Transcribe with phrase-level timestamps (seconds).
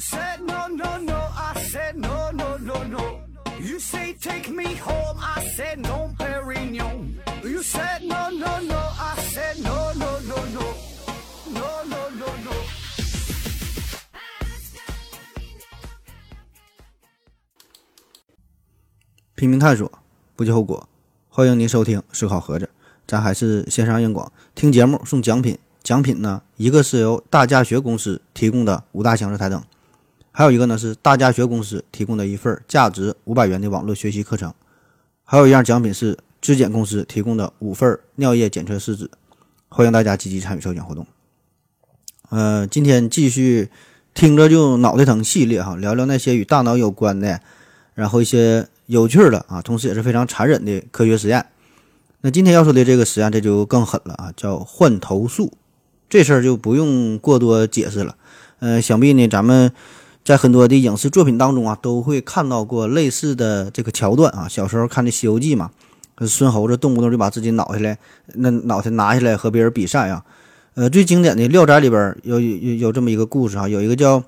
[0.00, 3.20] said no no no, I said no no no no.
[3.60, 7.20] You say take me home, I said no, Perignon.
[7.44, 10.64] You said no no no, I said no no no no,
[11.52, 12.52] no no no no.
[19.34, 19.90] 拼命探索，
[20.34, 20.88] 不计后果。
[21.28, 22.64] 欢迎您收听《思考盒子》，
[23.06, 25.58] 咱还是线上硬广，听节目送奖品。
[25.82, 29.64] 奖品呢，一个是由大家学公司提供的五大强势台灯，
[30.40, 34.54] 还有一个呢是大家学公司提供的一份价值五百元的网络学习课程，
[35.22, 39.10] 还有一样奖品是质检公司提供的五份尿液检测试纸。
[39.68, 41.06] 欢迎大家积极参与抽奖活动。
[42.30, 43.68] 呃，今天继续
[44.14, 47.42] 听着就脑袋疼系列哈，聊聊那些与大脑有关的，
[47.92, 51.44] 然后一些有趣的啊，同时也是非常残忍的科学实验。
[52.22, 55.52] 那今天要说的这个实验，这就更狠了啊，叫换头术。
[56.08, 58.16] 这事儿就不用过多解释了，
[58.60, 59.70] 呃，想必呢，咱们
[60.24, 64.46] 在很多的影视作品当中啊，都会看到过类似的这个桥段啊。
[64.48, 65.70] 小时候看的《西游记》嘛，
[66.26, 67.98] 孙猴子动不动就把自己脑下来，
[68.34, 70.24] 那脑袋拿下来和别人比赛啊。
[70.74, 74.22] 呃，最经典的《聊斋》里边有有有这么一个故事啊，有一个叫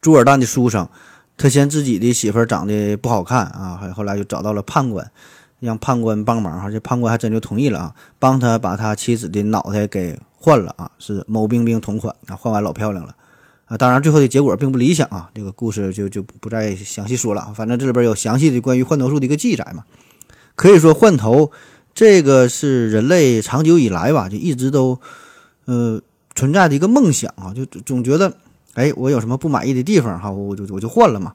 [0.00, 0.88] 朱尔旦的书生，
[1.36, 5.10] 他嫌自己的媳妇长得不好看啊，还后来就找到了判官，
[5.58, 10.18] 让判官帮忙哈，这判官还真就同意了啊，帮他把他妻子的脑袋给。
[10.42, 13.14] 换了啊，是某冰冰同款啊，换完老漂亮了
[13.70, 13.78] 啊。
[13.78, 15.30] 当然，最后的结果并不理想啊。
[15.32, 17.54] 这个故事就就不再详细说了。
[17.54, 19.84] 反正这里边有详细的关于换头术的一个记载嘛。
[20.56, 21.52] 可以说，换头
[21.94, 25.00] 这个是人类长久以来吧，就一直都
[25.66, 26.02] 呃
[26.34, 27.54] 存在的一个梦想啊。
[27.54, 28.36] 就总觉得，
[28.74, 31.34] 哎，我有什么不满意的地方哈，我就我就换了嘛。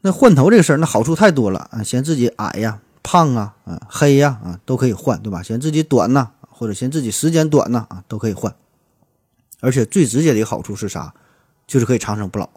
[0.00, 1.82] 那换头这个事儿，那好处太多了啊。
[1.82, 5.42] 嫌自己矮呀、胖啊、啊黑呀啊，都可以换，对吧？
[5.42, 6.30] 嫌自己短呐。
[6.54, 8.54] 或者嫌自己时间短呐啊，都可以换，
[9.58, 11.12] 而且最直接的一个好处是啥？
[11.72, 12.50] 就是可以长生不老。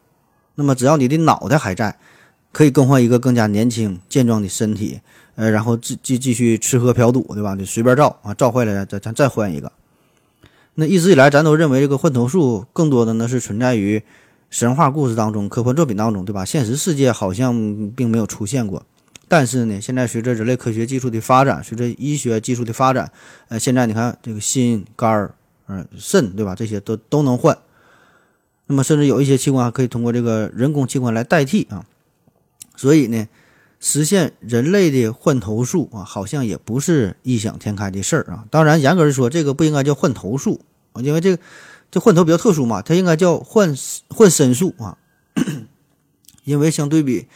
[0.56, 1.98] 那么只要你的脑袋还在，
[2.52, 5.00] 可以更换一个更加年轻健壮的身体，
[5.36, 7.56] 呃，然后继继继续吃喝嫖赌，对吧？
[7.56, 9.72] 就随便照啊，照坏了咱咱再换一个。
[10.74, 14.04] 那一直以来咱都认为这个换头术更多的呢是存在于
[14.50, 16.44] 神话故事当中、科幻作品当中，对吧？
[16.44, 18.84] 现实世界好像并没有出现过。
[19.30, 23.10] 但是呢，现在随着人类科学技术的发展，随着医学技术的发展，
[23.48, 25.34] 呃，现在你看这个心、肝儿、
[25.68, 26.54] 嗯、肾，对吧？
[26.54, 27.58] 这些都都能换。
[28.68, 31.86] 那么，甚至有一些器官还可以通过这个人工器官来代替啊。
[32.76, 33.28] 所以呢，
[33.80, 38.46] 实现人类的换头术啊，好像也不是异想天开的事儿啊。
[38.50, 40.62] 当然，严格的说，这个不应该叫换头术
[40.94, 41.42] 啊，因为这个
[41.90, 43.76] 这换头比较特殊嘛，它应该叫换
[44.10, 44.98] 换身术啊。
[46.44, 47.28] 因为相对比。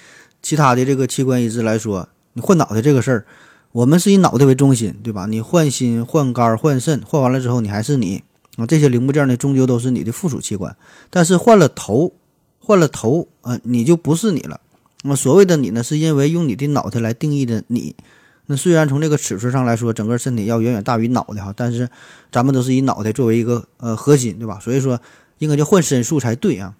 [0.41, 3.25] 其他的这个器官移植来说，你换脑袋这个事儿，
[3.73, 5.25] 我们是以脑袋为中心，对吧？
[5.25, 8.23] 你换心、换肝、换肾，换完了之后你还是你
[8.59, 10.75] 啊，这些零部件呢，终究都是你的附属器官。
[11.09, 12.11] 但是换了头，
[12.59, 14.59] 换了头啊，你就不是你了。
[15.01, 17.95] 那么所谓的你呢，是因为用你的脑袋来定义的你。
[18.47, 21.89] 那虽然从这个尺寸上来说，整个身体要远远大于脑袋哈，但是
[22.31, 24.59] 咱们都是以脑袋作为一个呃核心，对吧？
[24.59, 24.99] 所以说
[25.37, 26.75] 应该叫换身术才对啊。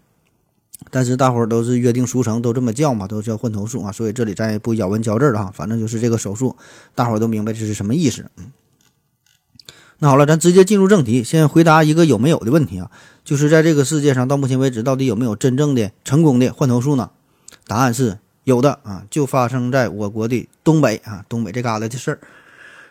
[0.90, 6.56] 但是大伙儿都是约定俗成，都这么叫嘛，都叫换头术啊，所以这里咱也不咬文嚼字了哈，反正就是这个手术，
[6.96, 8.26] 大伙儿都明白这是什么意思。
[8.38, 8.52] 嗯，
[10.02, 12.90] 那好了，咱直接进入正题，先回答一个有没有的问题啊，
[13.26, 17.10] 就是在这个世界上到目前为止，到底有没有真正的成功的换头术呢？
[17.68, 22.20] 答案是有的啊，就发生在我国的东北啊，东北这旮旯的事儿，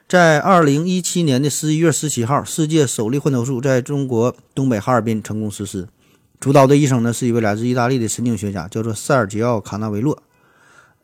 [0.07, 5.89] 在二零一七年的十一月十七号，世界首例换头术在中国东北哈尔滨成功实施。
[6.39, 10.23] 主刀的医生呢，是一位来自意大利的神经学家，叫做塞尔吉奥·卡纳维洛。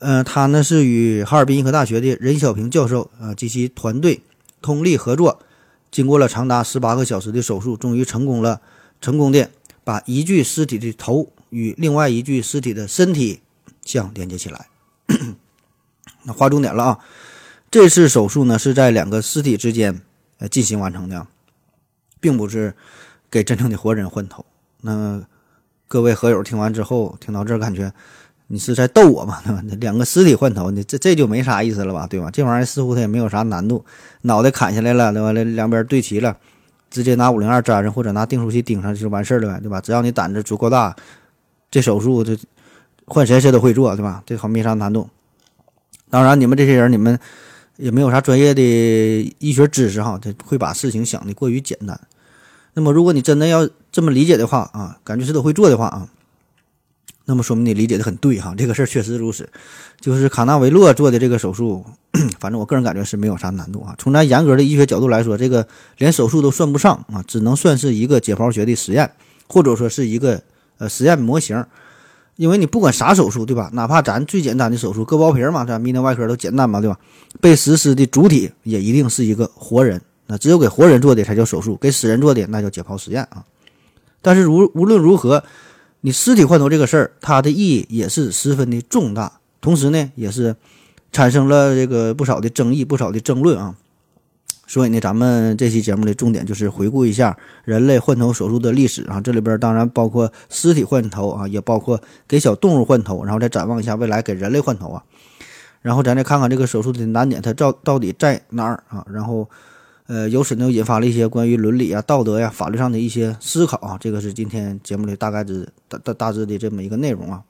[0.01, 4.21] 嗯，他呢是与哈尔滨医科大学的任小平教授啊及其团队
[4.61, 5.41] 通力合作，
[5.95, 8.61] 经过了长达十八个小时的手术，终于成功了，
[9.01, 9.49] 成功的
[9.85, 13.43] 把一具尸体的头与另外一具尸体的身体
[13.85, 14.67] 相连接起来。
[16.25, 16.99] 那划重点了啊，
[17.71, 20.03] 这次手术呢是在两个尸体之间
[20.39, 21.29] 呃进行完成的，
[22.19, 22.75] 并不是
[23.31, 24.45] 给真正的活人换头。
[24.81, 25.25] 那
[25.87, 27.95] 各位合友听完之后，听到这感觉
[28.55, 29.41] 你是在逗我吗？
[29.45, 29.61] 对吧？
[29.81, 32.07] 两个尸体换头，你这这就没啥意思了吧？
[32.07, 32.31] 对吧？
[32.31, 33.85] 这玩意儿似乎它也没有啥难度，
[34.23, 35.33] 脑袋砍下来了，对吧？
[35.33, 36.37] 两边对齐了，
[36.89, 39.81] 直接拿五零二粘上，或者拿订书机钉上就完事儿了呗，对吧？
[39.81, 40.95] 只要你胆子足够大，
[41.69, 42.39] 这手术这
[43.07, 44.23] 换谁谁都会做，对吧？
[44.25, 45.11] 这好没啥难度。
[46.09, 47.19] 当然，你们这些人，你们
[47.77, 52.01] 也没有啥专业的医学知识哈，会把事情想的过于简单。
[52.75, 56.09] 那么，如果你真的要这么理解的话啊，感觉是都会做的话啊，
[57.25, 58.55] 那么说明你理解的很对哈。
[58.57, 59.49] 这个事儿确实如此，
[60.01, 61.85] 就是卡纳维洛做的这个手术，
[62.39, 63.95] 反正我个人感觉是没有啥难度啊。
[63.99, 65.67] 从咱严格的医学角度来说，这个
[65.99, 69.11] 连手术都算不上啊，只能算是一个解剖学的实验，
[69.49, 70.43] 或者说是一个
[70.79, 71.65] 呃实验模型。
[72.37, 73.71] 因为你不管啥手术，对吧？
[73.75, 76.99] 哪怕咱最简单的手术，割包皮嘛，咱泌尿外科都简单嘛，对吧？
[77.41, 83.45] 被实施的主体也一定是一个活人，那只有给活人做的才叫手术，给死人做的那叫解剖实验啊。
[84.21, 85.45] 但是如无论如何，
[86.07, 90.55] 你尸体换头这个事儿，它的意义也是十分的重大，同时呢，也是
[91.11, 93.75] 产生了这个不少的争议、不少的争论啊。
[94.67, 97.35] 所以呢，咱们这期节目的重点就是回顾一下
[97.65, 101.99] 人类换头手术的历史啊，这里边当然包括尸体换头啊，也包括
[102.29, 105.03] 给小动物换头，然后再展望一下未来给人类换头啊。
[105.81, 109.07] 然后咱再看看这个手术的难点，它到到底在哪儿啊？
[109.11, 109.49] 然后，
[110.07, 113.97] 呃，由此呢引发了一些关于伦理啊、道德呀、法律上的一些思考啊。
[113.99, 117.43] 这个是今天节目里大概之大大大致的这么一个内容啊。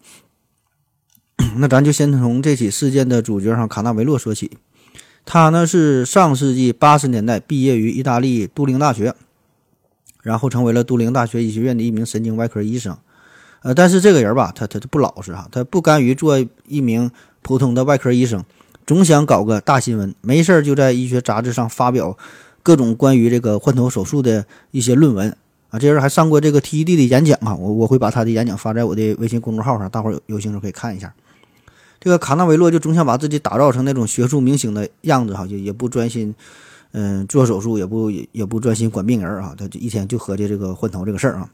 [1.57, 4.59] 那咱就先从这起事件的主角上卡纳维洛说起。
[5.27, 9.15] 他呢是上世纪八十年代毕业于意大利都灵大学，
[10.23, 12.97] 然后成为了都灵大学医学院的一名神经外科医生。
[13.63, 17.11] 呃，但是这个人吧，他他他不老实哈，他不甘于做一名
[17.41, 18.45] 普通的外科医生，
[18.87, 22.19] 总想搞个大新闻，没事儿就在医学杂志上发表
[22.65, 25.37] 各种关于这个换头手术的一些论文
[25.71, 25.79] 啊。
[25.79, 31.15] 这人还上过这个 TED 的演讲啊，我我会把他的演讲发在我的微信公众号上，大伙有有兴趣可以看一下。
[32.01, 36.35] 这个卡纳维洛就总想把自己打造成那种学术明星的样子哈，也也不专心，
[36.93, 41.51] 嗯，做手术也不也不专心管病人啊，他就一天就合计这个换头这个事儿啊。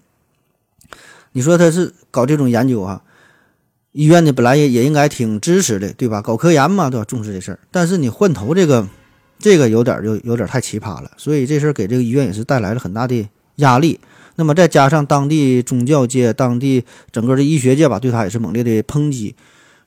[1.32, 3.02] 你说他是搞这种研究啊？
[3.92, 6.22] 医院呢本来也也应该挺支持的，对吧？
[6.22, 7.04] 搞科研嘛，对吧？
[7.04, 7.58] 重视这事儿。
[7.70, 8.88] 但是你换头这个，
[9.40, 13.26] 这个有点就有点太奇葩了，所以这事儿给这个医院也是带来了很大的
[13.56, 13.98] 压力。
[14.36, 19.34] 那么再加上当地宗教界、当地整个的医学界吧，对他也是猛烈的抨击。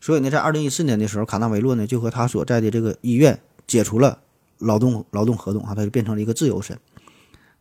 [0.02, 4.20] 所以呢，在二零一四年的时候，卡纳维洛呢就和他所在的这个医院解除了
[4.60, 6.78] 劳动劳动合同啊，他就变成了一个自由身。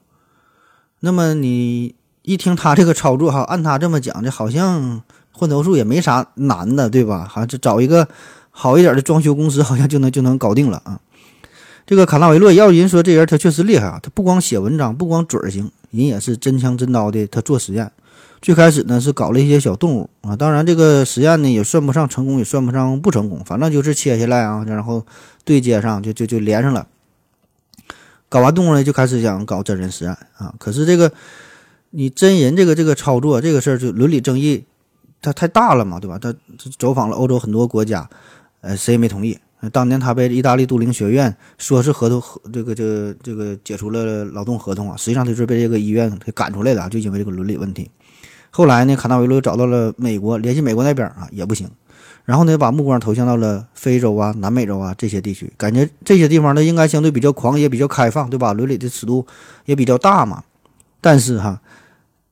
[1.01, 5.01] 那么你一听他这个操作哈，按他这么讲，这好像
[5.31, 7.25] 换头术也没啥难的，对吧？
[7.29, 8.07] 好像就找一个
[8.49, 10.99] 好一点的装修公司，好像就能就能搞定了啊。
[11.87, 17.91] 这个卡纳维洛要人说这人他确实厉害啊，他不光写文章，不光嘴儿行，人也是真枪真刀的，他做实验。
[18.41, 25.05] 最开始呢是搞了一些小动物啊，当然这个实验呢也算不上成功，也算不上不成功，反正就是切下来啊，然后
[25.43, 26.87] 对接上就就就连上了。
[28.29, 30.53] 搞完动物呢，就开始想搞真人实验啊。
[30.57, 31.11] 可是这个
[31.91, 34.63] 你真人这个这个操作这个事儿就伦理争议，
[35.21, 36.17] 它太大了嘛，对吧？
[36.17, 36.33] 他
[36.79, 38.09] 走访了欧洲很多国家，
[38.61, 39.37] 呃，谁也没同意。
[39.71, 47.91] 当年他被意大利都灵学院说是合同合这个这个这个解除了劳动合同啊，实际上他是被这个医院给赶出来的，就因为这个伦理问题。
[48.49, 51.69] 后来呢，卡纳维罗又找到了美国，联系美国那边啊也不行，
[52.25, 58.53] 然后呢，把目光投向到了非洲啊、南美洲啊这些地区，感觉这些地方呢应该相对比较狂野、比较开放，对吧？
[58.53, 59.27] 伦理的尺度
[59.65, 60.43] 也比较大嘛。
[60.99, 61.61] 但是哈，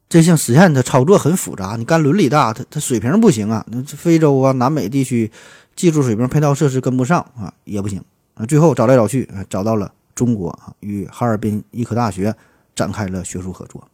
[0.10, 3.64] 这项实验它操作很复杂，你干伦理大，它它水平不行啊。
[3.70, 5.32] 那非洲啊、南美地区
[5.76, 8.44] 技术水平、配套设施跟不上啊，也不行啊。
[8.46, 12.36] 最后找来找去，找到了中国啊，与哈尔滨医科大学
[12.76, 13.88] 展开了学术合作。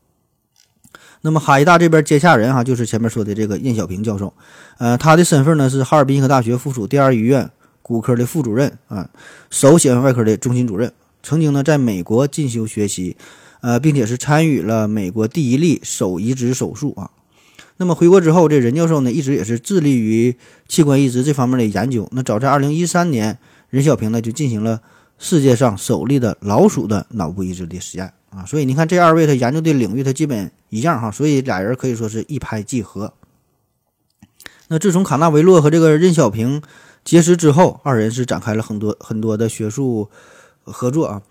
[1.19, 4.34] 那么海大这边接下人哈，就是前面说的这个印小平教授，
[4.77, 7.50] 呃，他的身份呢是哈尔滨医科大学附属第二医院
[7.81, 9.10] 骨科的副主任啊，
[9.50, 10.93] 首显微外科的中心主任，
[11.24, 13.17] 曾经呢在美国进修学习，
[13.65, 17.10] 呃，并且是参与了美国第一例手移植手术啊。
[17.77, 22.07] 那么回国之后，这任教授呢一直也是致力于器官移植这方面的研究。
[22.12, 23.39] 那早在二零一三年，
[23.72, 24.79] 任小平呢就进行了
[25.17, 28.45] 世界上首例的老鼠的脑部移植的实验啊。
[28.45, 33.13] 所以你看，这二位他研究的领域他基本一样哈，所以俩人可以说是一拍即合。
[34.67, 36.62] 那自从卡纳维洛和这个任小平
[37.03, 40.07] 结识之后，二人是展开了很多很多的学术
[40.62, 41.24] 合作啊。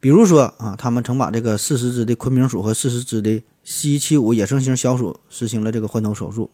[0.00, 6.50] 比如说啊，他们曾把这个四十只的昆明鼠和四十只的西七五野生型小鼠实行了这个换头手术，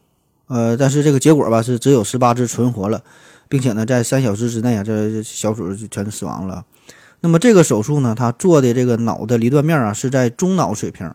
[0.47, 3.05] 呃，但是这个结果吧是只有十八只存活了，
[3.49, 6.65] 并且呢在三小时之内啊，这小鼠就全死亡了。
[7.21, 11.13] 那么这个手术呢，它做的这个脑的离断面啊是在中脑水平，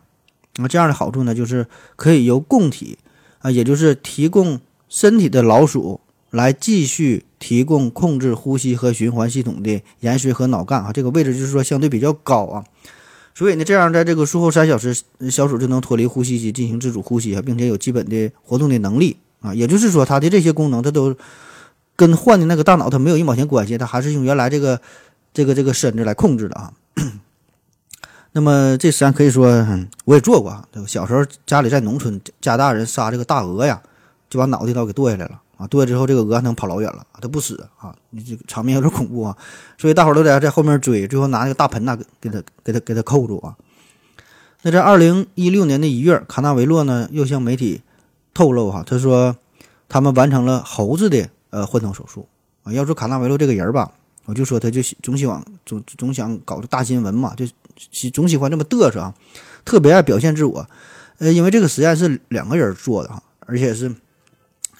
[0.57, 3.00] 那么这样的好处呢就是可以由供体
[3.39, 6.01] 啊，也就是提供身体的老鼠。
[6.31, 12.63] 来继续提供控制呼吸和循环系统的延髓和脑干啊，这个位置就是说相对比较高啊，
[13.33, 14.93] 所以呢，这样在这个术后三小时，
[15.31, 21.15] 小鼠就能脱离呼吸机进行自主呼吸啊，并且有基本的活动的能力啊，也就是说，它的这些功能，它都
[21.95, 24.79] 跟换的那个大脑它没有一毛钱关系，它还是用原来这个
[25.33, 26.74] 这个这个身子来控制的啊。
[28.33, 29.65] 那么这实际上可以说，
[30.05, 33.81] 我也做过啊，小时候家里在农村，家大人杀这个大鹅呀，
[34.29, 35.41] 就把脑袋刀给剁下来了。
[35.59, 37.93] 啊，剁了之后，这个鹅还能跑老远了，它不死啊！
[38.11, 39.35] 你这个场面有点恐怖啊，
[39.77, 43.57] 所以大伙都在在后面追，最后拿那个大盆呐给给它给它给它扣住啊。
[44.61, 47.81] 那在二零一六年的一月，卡纳维洛呢又向媒体
[48.33, 49.35] 透露哈，他说
[49.89, 52.25] 他们完成了猴子的呃换头手术
[52.63, 52.71] 啊。
[52.71, 53.91] 要说卡纳维洛这个人吧，
[54.23, 57.45] 我就说他就总喜欢总总想搞大新闻嘛，就
[57.91, 59.13] 喜总喜欢这么嘚瑟啊，
[59.65, 60.65] 特别爱表现自我。
[61.17, 63.93] 呃，因为这个实验是两个人做的哈，而且是。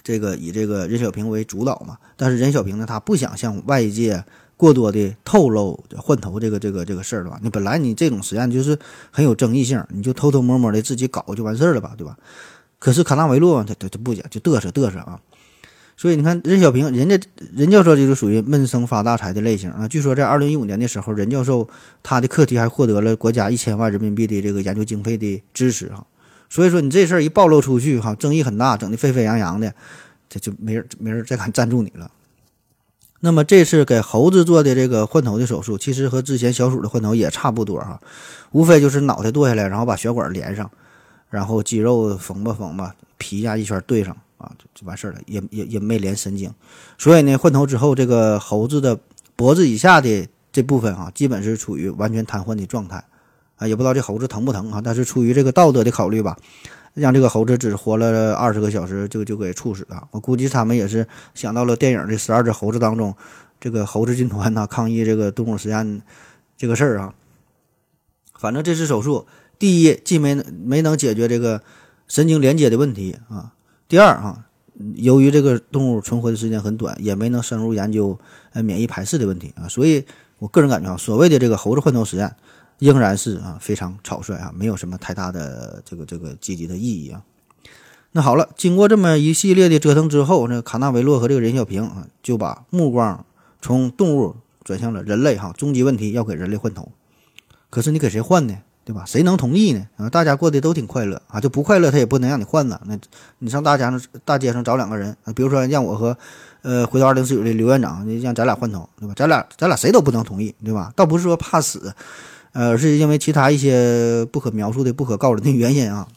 [0.02, 4.24] 这个以这个任小平为主导嘛，但是任小平呢，他不想向外界
[4.56, 7.38] 过多的透露换头这个这个这个事儿，对吧？
[7.42, 8.78] 你本来你这种实验就是
[9.10, 12.16] 很有争议性，你就偷偷摸摸的自己搞就完事儿了吧，对吧？
[12.78, 15.20] 可是卡纳维洛他他他不讲，就嘚瑟嘚瑟啊。
[15.96, 17.20] 所以你看任小平，人家
[17.54, 19.86] 任教授就是属于闷声发大财的类型啊。
[19.86, 21.68] 据说在二零一五年的时候，任教授
[22.02, 26.06] 他的课题还获得了国家一千万人民币的这个研究经费的支持哈。
[26.50, 29.72] 所以说你这事儿一暴露出去，哈，争议很大，整的沸沸扬扬的，
[30.28, 32.10] 这就没人没人再敢赞助你了。
[33.20, 38.00] 那么这次给猴子做的这个换头的手术，其实和之前小鼠的换头也差不多哈，
[38.50, 40.70] 无非就是脑袋剁下来，然后把血管连上，
[41.28, 46.52] 然后肌肉缝吧缝吧，皮呀一圈对上啊，就就完事儿了，也也也没连神经。
[46.98, 48.98] 所以呢，换头之后，这个猴子的
[49.36, 53.04] 脖子以下的这部分啊，基本是处于完全瘫痪的状态。
[53.60, 54.80] 啊，也不知道这猴子疼不疼啊？
[54.82, 56.34] 但是出于这个道德的考虑吧，
[56.94, 60.08] 让这个猴子只活了二十个小时就就给处死了。
[60.12, 63.14] 我估计他们也是想到了电影的十二只猴子当中，
[63.60, 66.00] 这个猴子军团呐抗议这个动物实验
[66.56, 67.14] 这个事儿啊。
[68.38, 69.26] 反正这次手术，
[69.58, 71.60] 第一既没没能解决这个
[72.08, 73.52] 神经连接的问题啊，
[73.86, 74.46] 第二啊，
[74.94, 78.18] 由于这个动物存活的时间很短，也没能深入研究
[78.54, 79.68] 呃免疫排斥的问题啊。
[79.68, 80.06] 所以
[80.38, 82.34] 我个人感觉啊，所谓的这个猴子换头实验。
[82.80, 87.22] 仍然是啊，非常草率啊，没有什么太大的这个这个积极的意义啊。
[88.12, 93.24] 那好了，经过这么一系列的折腾之后，那卡纳维洛和这个任小平啊，就把目光
[93.62, 94.34] 从动物
[94.64, 95.54] 转向了人类哈。
[95.56, 96.90] 终极问题要给人类换头，
[97.70, 98.56] 可是你给谁换呢？
[98.82, 99.04] 对吧？
[99.06, 99.86] 谁能同意呢？
[99.96, 102.80] 啊，大家过得都挺快乐啊，就不快乐他也不能让你换呢。
[102.86, 102.98] 那
[103.38, 106.16] 你上大街上大街上找两个人啊，比如说让我和
[106.62, 109.14] 呃回到二零四九的刘院长，让咱俩换头，对吧？
[109.14, 110.92] 咱俩咱俩谁都不能同意，对吧？
[110.96, 111.94] 倒不是说怕死。
[112.52, 116.08] 呃，是因为其他一些不可描述的、不可告人的原因啊，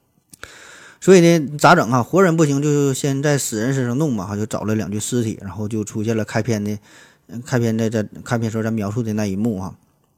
[1.00, 2.02] 所以呢，咋整啊？
[2.02, 6.78] 活人不行，就先在死人身上弄嘛，哈，就找了两具尸体，然后就出现了开篇的，
[7.46, 9.74] 开篇的在开篇时候咱描述的那一幕哈，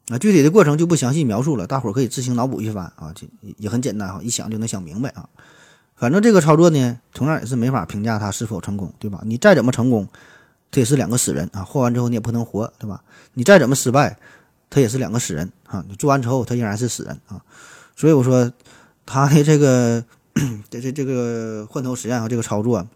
[0.08, 3.25] 啊，具体的过程就不详细描述了，大伙儿可以自行脑补一番啊，这
[3.58, 5.28] 也很简单哈，一想就能想明白啊。
[5.94, 9.20] 反正这个操作呢，同样也是没法评价它是否成功，对吧？
[9.25, 10.08] 你再怎么成功，
[10.72, 13.04] 它也是两个死人啊，换完之后你也不能活，对吧？
[13.34, 14.18] 你再怎么失败。
[14.70, 15.84] 他也是两个死人啊！
[15.88, 17.42] 你做完之后，他仍然是死人啊！
[17.96, 18.50] 所以我说，
[19.04, 20.04] 他的这个
[20.70, 22.86] 这这这个换头实验和这个操作，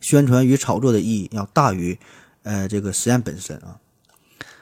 [0.00, 1.98] 宣传与炒作的意义要大于
[2.44, 3.76] 呃这个实验本身啊。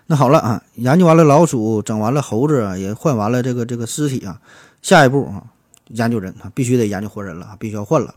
[0.06, 4.40] 那好了啊，研究完了老鼠，整完了猴子，也换完了这个这个尸体啊，
[4.80, 5.44] 下一步啊，
[5.88, 8.14] 研究人啊，必须得研究活人了，必须要换了。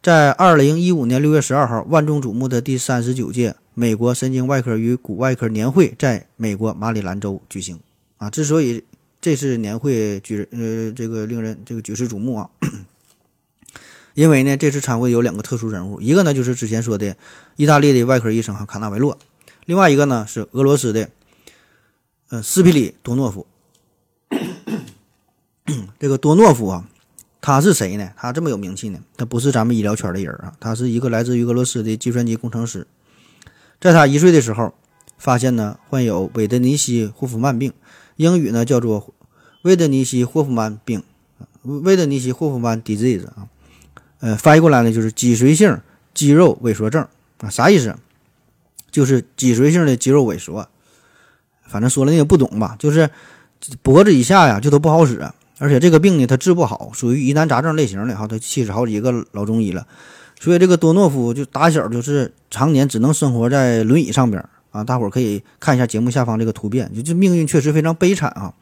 [0.00, 3.56] 在二零一五年六月十二号，万众瞩目的第三十九届。
[3.74, 7.78] 美国神经外科与骨外科年会在美国马里兰州举行
[8.16, 8.28] 啊！
[8.28, 8.82] 之所以
[9.20, 12.50] 这次年会举呃这个令人这个举世瞩目啊，
[14.14, 17.16] 因为呢这次参会有两个特殊人物，一个呢就是之前说的
[17.54, 19.16] 意大利的外科医生哈卡纳维洛，
[19.66, 21.08] 另外一个呢是俄罗斯的
[22.30, 23.46] 呃斯皮里多诺夫。
[26.00, 26.88] 这个多诺夫啊，
[27.40, 28.10] 他是谁呢？
[28.16, 28.98] 他这么有名气呢？
[29.16, 32.86] 他不是咱们医疗圈的人啊，他是一个来自于俄罗斯的计算机工程师。
[33.80, 34.74] 在他一岁的时候，
[35.16, 37.72] 发现呢患有韦德尼希霍夫曼病，
[38.16, 39.14] 英语呢叫做
[39.62, 41.02] 韦德尼希霍夫曼病，
[41.62, 43.46] 韦德尼希霍夫曼 disease 啊，
[44.20, 45.80] 呃，翻译过来呢就是脊髓性
[46.12, 47.06] 肌肉萎缩症
[47.38, 47.94] 啊，啥意思？
[48.90, 50.68] 就是脊髓性的肌肉萎缩。
[51.66, 52.74] 反正说了你也不懂吧？
[52.78, 53.10] 就是
[53.82, 55.30] 脖子以下呀就都不好使。
[55.58, 58.26] 而且这个病呢，他治不好，属于疑难杂症类型的哈。
[58.26, 59.86] 他气死好几个老中医了，
[60.40, 64.84] 所以这个多诺夫就打小就是常年只能生活在轮椅上边啊。
[64.84, 68.54] 大伙儿可以看一下节目下方这个图片，就这命运确实非常悲惨啊。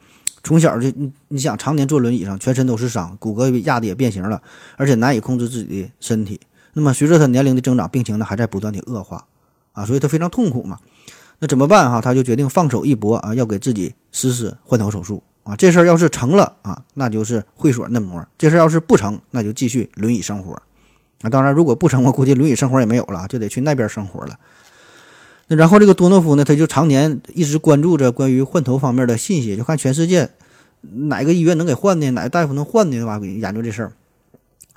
[0.43, 4.41] 从小就你你想常年坐轮椅上，全身都是伤，骨骼压的也变形了，
[4.75, 6.39] 而且难以控制自己的身体。
[6.73, 9.25] 那么随着他年龄的增长，病情呢还在不断的恶化
[9.73, 10.79] 啊，所以他非常痛苦嘛。
[11.39, 12.01] 那怎么办哈？
[12.01, 15.21] 他就决定放手一搏啊，要给自己实施换头手术。
[15.47, 20.61] 啊，这事儿要是成了啊，那就是会所嫩模；这事儿要是不成，那就继续轮椅生活。
[21.21, 24.37] 啊，当然，如果不成，我估计轮椅生活也没有了，就得去那边生活了。
[25.47, 30.29] 那然后这个多诺夫呢，他就常年一直关注着关于换头方面的信息，就看全世界
[30.81, 33.17] 哪个医院能给换的，哪个大夫能换的，对吧？
[33.23, 33.93] 研究这事儿。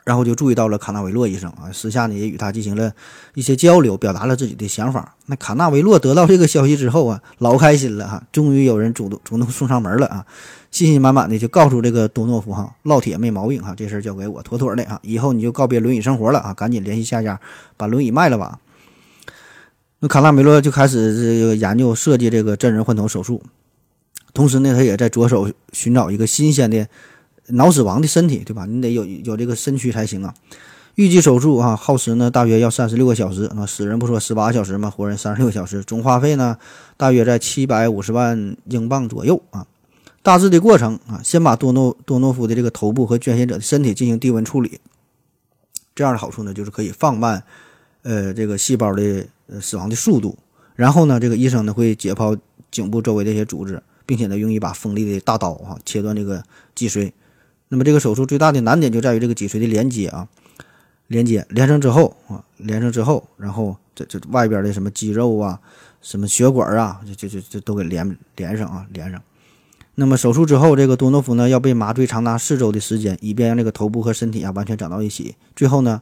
[0.03, 2.91] 然后就注意到了卡纳维洛医生啊，私下呢也与他进行了
[3.35, 5.15] 一些交流，表达了自己的想法。
[5.27, 10.27] 那卡纳维洛得到这个消息之后啊，老开心了哈，终于有人主动主动送上门了啊，
[10.71, 17.41] 信心满满的就告诉这个多诺夫哈，烙铁没毛病哈，这事儿交给我妥妥的啊，以后你就告别轮椅生活了啊，赶紧联系下家
[17.77, 18.59] 把轮椅卖了吧。
[19.99, 23.43] 那卡纳梅洛就开始这个研究设计这个真人换头手术，
[24.33, 26.87] 同时呢，他也在着手寻找一个新鲜的。
[27.53, 28.65] 脑死亡的身体，对吧？
[28.65, 30.33] 你得有有这个身躯才行啊。
[30.95, 33.51] 预计手术啊，耗时呢大约要三十六个小时。
[33.57, 36.57] 那死人不说十八小时嘛，活人三十六小时，总花费呢
[36.97, 39.67] 大约在七百五十万英镑左右啊。
[40.23, 44.81] 大致的过程啊，先把多诺多诺夫的这个头部和捐献者的身体进行低温处理，
[45.95, 47.43] 这样的好处呢就是可以放慢
[48.03, 50.37] 呃这个细胞的呃死亡的速度。
[50.77, 52.39] 然后呢，这个医生呢会解剖
[52.71, 56.43] 颈部周围的一些组织，并且呢用一把锋利的大刀哈切断这个
[56.75, 57.13] 脊髓。
[57.69, 60.29] 那么这个手术最大的难点就在于这个脊髓的连接啊，
[61.07, 65.61] 连接连上之后啊，连上之后，然后这这外边的什么肌肉啊、
[66.03, 69.23] 什么血管啊，就就就就都给连连上啊，连上。
[70.01, 75.37] 那么手术之后，这个多诺夫呢要被麻醉长达四周的时间，以便让这个头部和身体啊完全长到一起。
[75.55, 76.01] 最后呢。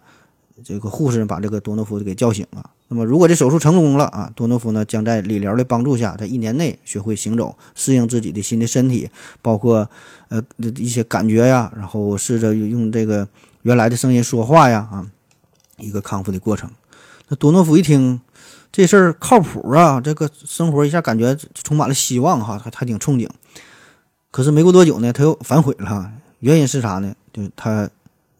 [0.64, 2.70] 这个护士把这个多诺夫给叫醒了。
[2.88, 9.08] 那么，如果这手术成功了啊，多诺夫呢将在理疗的帮助下，在一年内学会行走，适应自己的新的身体，
[9.40, 9.88] 包括
[10.30, 10.42] 呃
[10.76, 13.28] 一些感觉呀，然后试着用这个
[13.62, 15.06] 原来的声音说话呀啊，
[15.76, 16.68] 一个康复的过程。
[17.28, 18.20] 那多诺夫一听
[18.72, 23.28] 这事儿靠谱啊，这个生活一下感觉充满了希望哈，他他挺憧憬。
[24.38, 26.12] 可是没过多久呢，他又反悔了。
[26.38, 27.12] 原因是啥呢？
[27.32, 27.90] 就是他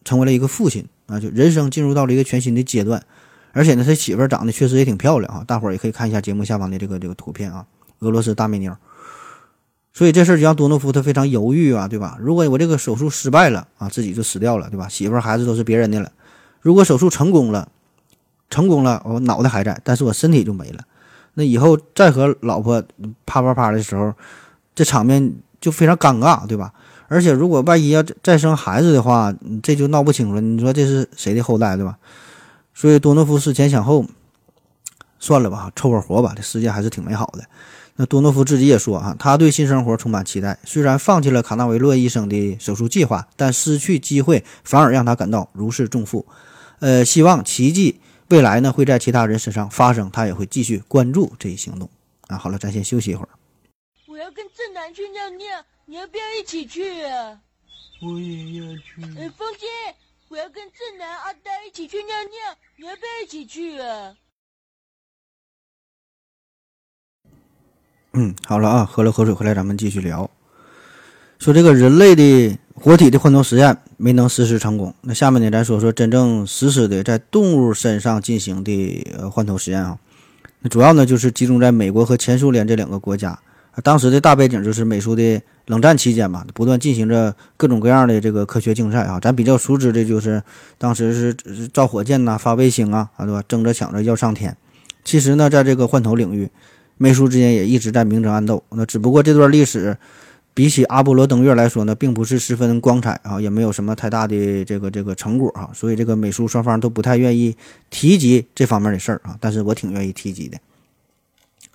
[0.05, 0.87] 成为了一个父亲。
[1.07, 3.03] 啊，就人生进入到了一个全新的阶段，
[3.51, 7.65] 而且呢，他媳妇儿长得确实也挺漂亮啊，大伙儿也可以看一下节目下方的这个这个图片啊，
[7.99, 8.73] 俄罗斯大美妞。
[9.91, 12.17] 所以这事儿就让多诺夫他非常犹豫啊，对吧？
[12.21, 14.87] 如果我这个手术失败了啊，自己就死掉了，对吧？
[14.87, 16.09] 媳妇儿孩子都是别人的了。
[16.61, 17.67] 如果手术成功了，
[18.49, 20.85] 成功了，我脑袋还在，但是我身体就没了。
[21.33, 22.81] 那以后再和老婆
[23.25, 24.13] 啪啪啪的时候，
[24.73, 26.73] 这场面就非常尴尬，对吧？
[27.07, 30.41] 而且，如果万一要再生孩子的话，这就闹不清楚了。
[30.41, 31.97] 你说这是谁的后代，对吧？
[32.75, 34.05] 所以多诺夫思前想后，
[35.19, 36.33] 算了吧，凑合活吧。
[36.35, 37.43] 这世界还是挺美好的。
[37.95, 40.59] 那多诺夫自己也说啊，他对新生活充满期待。
[40.63, 46.25] 虽然放弃了卡纳维洛医生的手术计划，但失去机会反而让他感到如释重负。
[46.77, 51.89] 呃，希望奇迹未来呢会在其他人身上发生，他也会继续关注这一行动。
[52.27, 53.29] 啊，好了，咱先休息一会儿。
[54.19, 55.47] 我要跟正南去尿尿。
[55.85, 57.39] 你要不要一起去啊？
[58.01, 59.01] 我也要去。
[59.17, 59.65] 哎，风姐，
[60.27, 64.13] 我要跟正南、阿呆一起去尿尿，你要不要一起去啊？
[68.11, 70.29] 嗯，好了啊，喝了口水回来，咱们继续聊。
[71.39, 79.97] 说这个人类的活体的换头实验没能实施成功，那下面呢，咱说说真正实施的在动物身上进行的呃换头实验啊。
[80.59, 83.39] 那主要呢就是集中在美国和前苏联这两个国家。
[83.81, 89.19] 当时的大背景就是美苏的冷战期间嘛，不断进行着各种各样的这个科学竞赛啊。
[89.19, 90.41] 咱比较熟知的就是
[90.77, 93.43] 当时是造火箭呐、发卫星啊，啊对吧？
[93.47, 94.55] 争着抢着要上天。
[95.03, 96.49] 其实呢，在这个换头领域，
[96.97, 98.63] 美苏之间也一直在明争暗斗。
[98.69, 99.95] 那只不过这段历史
[100.53, 105.69] 比起阿波罗登月来说呢，并不是十分光彩啊，也没有什么太大的这个这个成果啊。
[105.73, 107.55] 所以这个美苏双方都不太愿意
[107.89, 109.37] 提及这方面的事儿啊。
[109.39, 110.57] 但是我挺愿意提及的。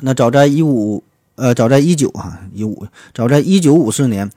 [0.00, 1.02] 那早在一五。
[1.36, 4.30] 呃，早在一九啊一五，早在一九五四年，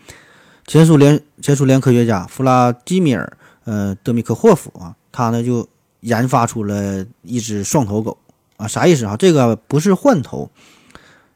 [0.65, 5.67] 前苏联前苏联科学家弗拉基米尔呃，德米科霍夫啊，他呢就
[6.01, 8.17] 研发出了一只双头狗
[8.57, 9.15] 啊，啥意思啊？
[9.17, 10.49] 这个不是换头，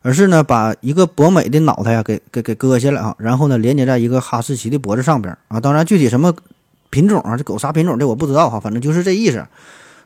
[0.02, 5.60] 而是呢把一个博美的脑袋呀给给给割下来啊，然后呢连接在一个哈士奇的脖子上边啊。
[5.60, 6.34] 当然具体什么
[6.90, 9.46] 品种啊，这狗啥品种这我不知道哈，反正就是这意思。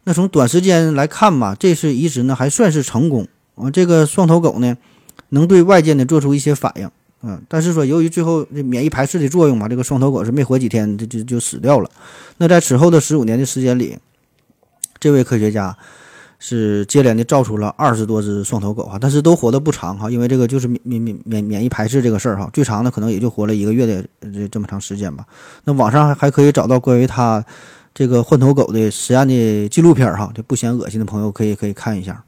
[0.03, 3.71] 那从短时间来看吧，这次移植呢还算是成功啊。
[3.71, 4.75] 这个双头狗呢
[5.29, 6.89] 能对外界呢做出一些反应。
[7.21, 11.89] 嗯，但是说由于最后这免疫排斥的作用嘛，这个双头狗是没活几天就就就死掉了。
[12.37, 13.97] 那在此后的十五年的时间里，
[14.99, 15.75] 这位科学家
[16.37, 25.25] 是接连的造出了二十多只双头狗哈，但是都活得不长哈，因为这个就是免免免免免疫排斥这个事儿哈，最长的可能也就活了一个月的这这么长时间吧。
[25.63, 27.43] 那网上还还可以找到关于他
[27.95, 32.23] 这个换头狗的实验的纪录片哈，这不嫌恶心的朋友可以可以看一下。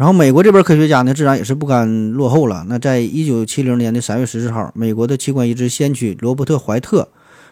[0.00, 2.64] 然后美国这边科学家呢，自然也是不甘落后了。
[2.68, 7.06] 那在一九七零年的三月十四号，美国的器官移植先驱罗伯特·怀特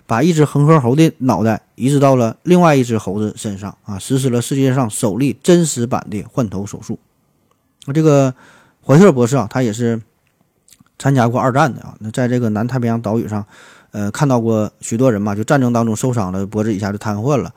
[0.06, 6.98] 把一只恒河猴的脑袋移植到了另外一只猴子身上啊，实施了世界上首例真实版的换头手术。
[7.84, 8.32] 那这个
[8.82, 10.00] 怀特博士啊，他也是
[10.98, 11.96] 参加过二战的啊。
[12.00, 13.44] 那在这个南太平洋岛屿上，
[13.90, 17.52] 呃，看到过许多人嘛，就战争当中受伤了，脖子以下就瘫痪了。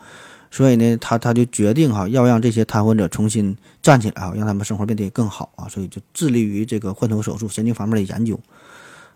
[0.52, 8.38] 所以呢，他他就决定哈，要让这些瘫痪者重新站起来啊，让他们生活变得更好啊，所以就致力于这个换头手术神经方面的研究。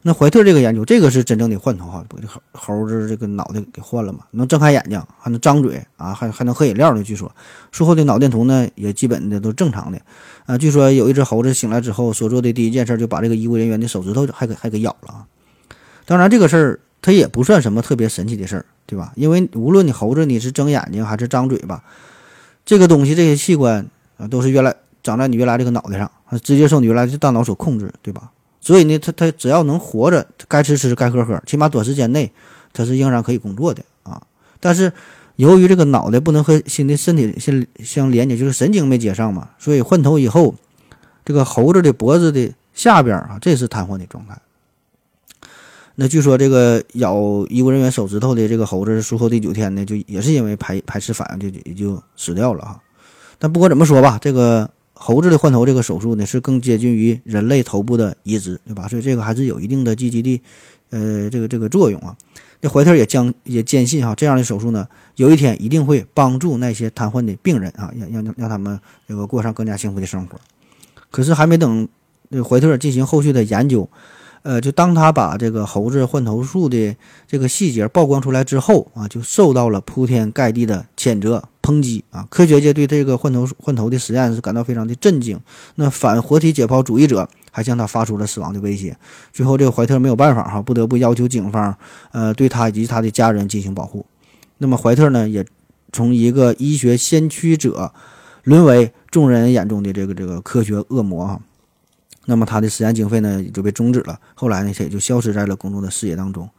[0.08, 7.04] 那怀特这个研究，这个是真正的换头哈，把这猴猴子这个脑袋给换了嘛，能睁开眼睛，还能张嘴啊，还还能喝饮料呢。
[7.04, 7.30] 据说
[7.72, 10.00] 术后的脑电图呢，也基本的都正常的
[10.46, 10.58] 啊。
[10.58, 15.26] 据说有一只猴子醒来之后所做的第一件事，就把这个医务人员的手指头还给还给咬了啊。
[16.06, 18.66] 当然，这个事儿它也不算什么特别神奇的事儿。
[18.86, 19.12] 对吧？
[19.16, 21.84] 因为无论你猴子你是睁眼睛还是张嘴巴，
[22.66, 26.12] 这个东西这些器官啊都是原来长在你原来这个脑袋上，
[26.44, 28.32] 直接受你原来的大脑所控制，对吧？
[28.62, 32.32] 所以呢，它它只要能活着，该吃吃该喝喝，起码短时间内
[32.74, 34.22] 它是仍然可以工作的啊。
[34.60, 34.92] 但是
[35.36, 40.56] 由于这个脑袋不能和新的身体相相连接，就是神经没接上嘛，所以换头以后，
[41.24, 44.36] 这个猴子的脖子的下边啊，这是瘫痪的状态。
[45.98, 47.16] 那据说这个咬
[47.50, 52.82] 医务人员手指头的这个猴子术后第九天呢，就也是因为排排斥反应，就也就死掉了哈。
[53.40, 58.90] 但不管怎么说吧，这个猴子的换头这个手术呢，是更接近于人类头部的移植，对吧？
[58.90, 60.42] 所以这个还是有一定的积极的，
[60.90, 62.14] 呃，这个这个作用啊。
[62.60, 68.78] 那怀特也将也坚信哈，这样的手术呢，有一天一定会帮助那些瘫痪的病人啊，让让让他们
[69.08, 70.38] 这个过上更加幸福的生活。
[71.10, 71.88] 可是还没等
[72.30, 73.90] 这怀特进行后续的研究。
[74.46, 76.96] 呃，就当他把这个猴子换头术的
[77.28, 82.28] 这个细节曝光出来之后啊，就受到了铺天盖地的谴责抨击啊！
[82.30, 85.40] 科学界对这个换头换头的实验是感到非常的震惊。
[85.78, 88.96] 那反活体解剖主义者还向他发出了死亡的威胁。
[89.34, 91.76] 最后，这个怀特没有办法哈，不得不要求警方
[92.12, 94.06] 呃对他以及他的家人进行保护。
[94.60, 95.44] 那么，怀特呢，也
[95.92, 97.92] 从一个医学先驱者
[98.44, 101.40] 沦为众人眼中的这个这个科学恶魔啊！
[102.26, 106.50] 那么他的实验经费呢也就被终止了，后来呢他也就消失在了公众的视野当中。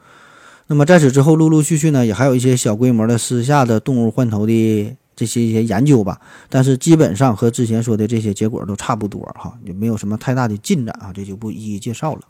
[0.68, 12.22] 那么在此之后，陆陆续续呢也还有一些小规模的私下的动物换头的这些一些研究吧，但是基本上和之前说的这些结果都差不多哈，也没有什么太大的进展啊，这就不一一介绍了。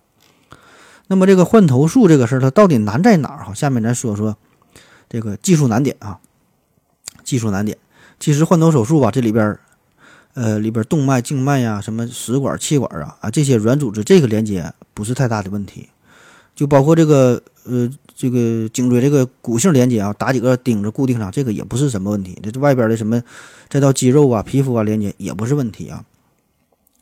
[1.09, 3.55] 那么这个换头术这个事儿它到底难在哪儿哈？
[3.55, 4.37] 下面咱说说
[5.09, 6.19] 这个技术难点啊，
[7.25, 7.77] 技术难点。
[8.19, 9.59] 其实换头手术吧，这里边。
[10.37, 15.89] 呃，里边动脉、静脉呀，什么食管、气管啊，啊，这些软组织这个连接不是太大的问题，
[16.55, 22.39] 就包括这个呃，这个颈椎这个骨性连接啊，打几个钉子固定上，这个也不是什么问题。
[22.43, 23.23] 这外边的什么
[23.71, 26.05] 再到肌肉啊、皮肤啊连接也不是问题啊。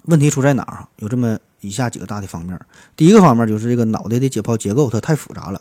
[0.05, 0.87] 问题出在哪儿？
[0.99, 2.57] 有这么以下几个大的方面。
[2.94, 5.61] 第一个方面就是这个脑袋的解剖结构它太复杂了。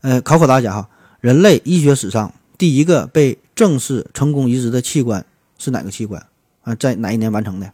[0.00, 0.88] 呃，考考大家哈，
[1.20, 5.26] 人类医学史上第一个被正式成功移植的器官
[5.58, 6.24] 是哪个器官？
[6.68, 7.72] 啊，在哪一年完成的？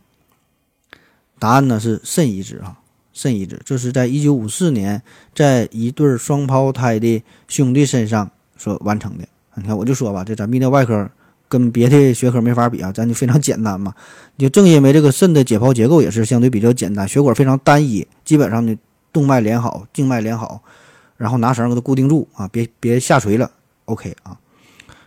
[1.40, 2.78] 答案呢是肾移植啊，
[3.12, 5.02] 肾移植，这是在一九五四年，
[5.35, 9.24] 在一对双胞胎的兄弟身上所完成的。
[9.57, 11.11] 你看，我就说吧，这咱泌尿外科
[11.48, 13.92] 跟别的学科没法比啊，咱就非常简单嘛。
[14.38, 18.78] 就正因为这个肾的解剖结构也是相对比较简单，血管非常单一，基本上呢
[19.12, 20.62] 动脉连好，静脉连好，
[21.16, 23.50] 然后拿绳给它固定住啊，别别下垂了
[23.87, 24.38] ，OK 啊。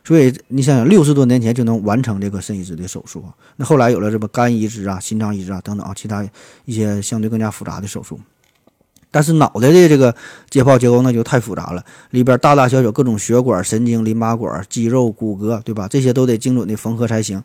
[0.08, 3.22] 所以你想想，六十多年前就能完成这个肾移植的手术，
[3.58, 6.26] 那后来有了什么肝移植啊、心脏移植啊等等啊，其他
[6.64, 8.18] 一些相对更加复杂的手术。
[9.12, 10.16] 但是脑袋的这个
[10.50, 15.90] 解剖结构那就太复杂了，里边大大小小各种血管、神经、淋巴管、肌肉、骨骼，对吧？
[15.90, 17.44] 这些都得精准的缝合才行。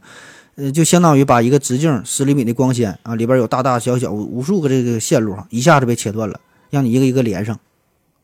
[0.55, 6.39] 呃，就相当于把一个直径十厘米的光纤啊，里边有大大小小无数个这个线路，一下子被切断了，
[6.71, 7.59] 让你一个一个连上，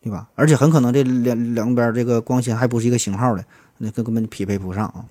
[0.01, 0.29] 对吧？
[0.37, 3.45] 而且很可能这两两边这个光纤还不是一个型号的，
[3.79, 5.05] 那根根本匹配不上啊。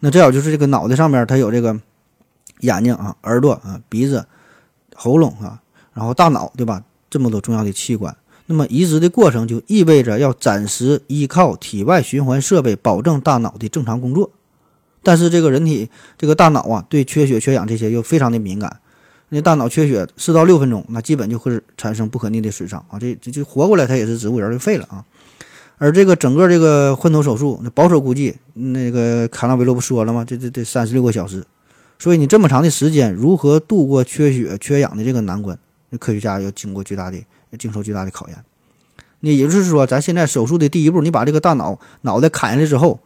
[0.00, 1.78] 那再有就是这个脑袋上面它有这个
[2.60, 4.26] 眼睛啊、耳朵啊、鼻子、
[4.94, 5.60] 喉咙啊，
[5.92, 6.82] 然后大脑，对吧？
[7.10, 8.16] 这么多重要的器官。
[8.46, 14.30] 那么移植的过程就意味着要暂时依靠体外循环设备保证大脑的正常工作，
[15.02, 18.80] 但是这个人体这个大脑啊，对缺血缺氧这些又非常的敏感。
[19.28, 22.98] 那大脑缺血四到六分钟，那基本就会产生不可逆的损伤啊！
[22.98, 25.02] 这这就活过来，他也是植物人，就废了啊！
[25.82, 30.24] 而这个整个这个换头手术，那保守估计，那个卡纳维洛不说了吗？
[30.24, 31.44] 这这这三十六个小时，
[31.98, 35.58] 所以你这么长的时间，如何度过缺血缺氧的这个难关，
[35.90, 37.18] 那科学家要经过巨大的
[37.58, 38.44] 经受巨大的考验。
[39.18, 43.00] 那也就是说，咱现在手术的第一步，你把这个大脑脑袋砍下来之后，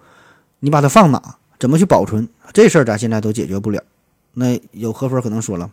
[0.61, 1.39] 你把它放哪？
[1.59, 2.29] 怎么去保存？
[2.53, 3.83] 这事儿咱现在都解决不了。
[4.35, 5.71] 那有合伙可能说了。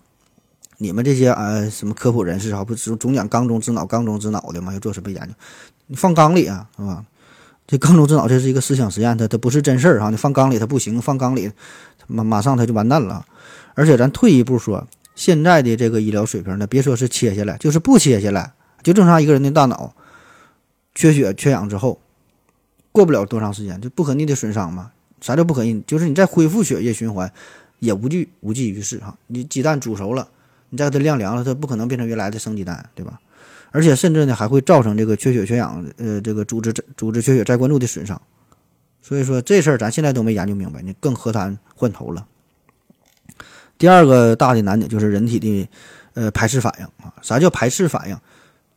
[0.80, 4.74] 你们这些呃什么科普人士啊，不总总讲缸中之脑、缸中之脑的吗？
[4.74, 5.34] 要做什么研究？
[5.93, 7.06] 你放缸里啊，是吧？
[7.67, 10.10] 这缸中之脑这是一个思想实验，它它不是真事儿哈。
[10.10, 11.51] 你放缸里它不行，放缸里
[12.08, 13.23] 马马上它就完蛋了。
[13.75, 19.93] 而且咱退一步说，现在的这个医疗水平呢，别说是切下来，就是不切下来，就正常一个人的大脑
[20.95, 22.01] 缺血缺氧之后，
[22.91, 24.89] 过不了多长时间就不可逆的损伤嘛。
[25.21, 25.79] 啥叫不可逆？
[25.86, 27.32] 就是你再恢复血液循环
[27.77, 29.15] 也无济无济于事哈。
[29.27, 30.27] 你鸡蛋煮熟了。
[30.69, 33.21] 你再给它晾凉了，它不可能变成原来的生鸡蛋，对吧？
[33.73, 38.21] 而且甚至呢，还会造成这个缺血缺氧，呃，这个组织组织缺血再灌注的损伤。
[39.01, 42.25] 所以说这事儿咱现在都没研究明白，你更何谈换头了？
[43.79, 45.67] 第二个大的难点就是人体的
[46.13, 47.12] 呃排斥反应啊。
[47.23, 48.17] 啥叫排斥反应？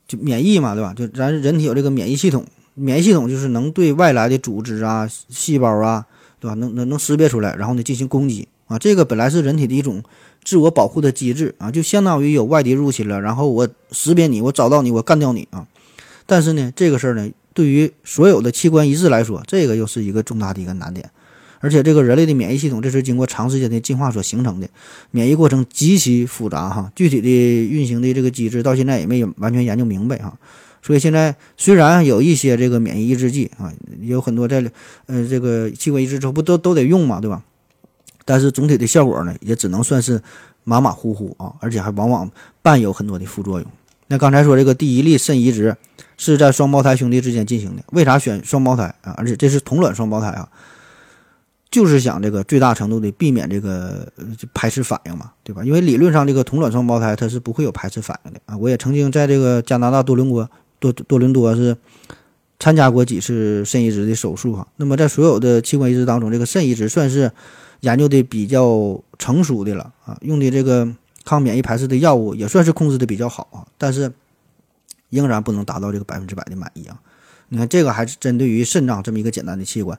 [0.09, 0.95] 就免疫嘛，对吧？
[0.95, 6.07] 就咱人体有这个免疫系统，免疫系统就是能对外来的组织啊、细胞啊，
[6.41, 6.55] 对吧？
[6.55, 8.79] 能能能识别出来，然后呢进行攻击啊。
[8.79, 10.03] 这个本来是人体的一种。
[10.45, 15.67] 自我保护的机制啊，就相当于有外敌入侵了，然后我识别你，我找到你，我干掉你啊！
[16.25, 21.11] 但是呢，这个事儿呢，对于所有的器官移植来说，这个又是一个重大的一个难点。
[21.59, 24.69] 而且，这个人类的免疫系统，这是经过长时间的进化所形成的，
[25.11, 26.93] 免疫过程极其复杂哈。
[26.95, 30.39] 具体的运行的这个机制，到现在也没有完全研究明白哈。
[30.81, 34.65] 所以现在虽然有一些这个免疫抑制剂啊，有很多在
[35.07, 37.43] 呃这个器官移植之后不都都得用嘛，对吧？
[38.27, 40.21] 但是总体的效果呢，也只能算是
[40.65, 42.29] 马马虎虎啊，而且还往往
[42.61, 43.71] 伴有很多的副作用。
[44.09, 45.77] 那刚才说这个第一例肾移植
[46.17, 49.15] 是在双胞胎兄弟之间进行的，为啥选双胞胎啊？
[49.17, 50.49] 而且这是同卵双胞胎啊，
[51.71, 54.07] 就是想这个最大程度的避免这个
[54.53, 55.65] 排斥反应嘛，对吧？
[55.65, 58.57] 因为理论上这个同卵双胞胎它是不会有排斥反应的啊。
[58.57, 60.49] 我也曾经在这个加拿大多伦多
[60.81, 61.77] 多多伦多是
[62.59, 64.67] 参加过几次肾移植的手术哈。
[64.77, 67.31] 那么在所有的器官移植当中，这个肾移植算是。
[67.81, 70.89] 研究的比较成熟的了啊，用的这个
[71.25, 74.13] 抗免疫排斥的药物也算是控制的比较好啊，但是
[75.11, 76.99] 仍然不能达到这个百分之百的满意啊。
[77.49, 79.99] 你看这个还是针对于肾脏这么一个简单的器官，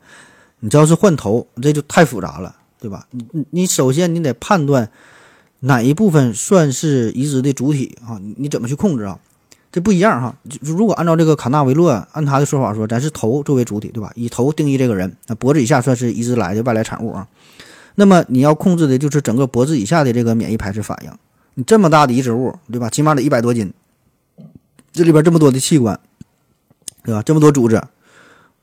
[0.60, 3.08] 你只要是换头，这就太复杂了，对吧？
[3.12, 4.90] 你你你首先你得判断
[5.62, 8.20] 哪一部分算是移植的主体啊？
[8.38, 9.18] 你怎么去控制啊？
[9.72, 10.36] 这不一样哈。
[10.62, 14.12] 如果按照这个卡纳维洛按他的说法说，咱是头作为主体，对吧？
[14.16, 17.28] 以头定义这个人，那脖子以下算是移植来的外来产物啊。
[17.99, 21.12] 那么你要控制的就是整个脖子以下的这个免疫排斥反应。
[21.55, 22.91] 你这么大的移植物，对吧？
[22.91, 23.73] 起码得一百多斤，
[24.91, 25.99] 这里边这么多的器官，
[27.03, 27.23] 对吧？
[27.23, 27.81] 这么多组织，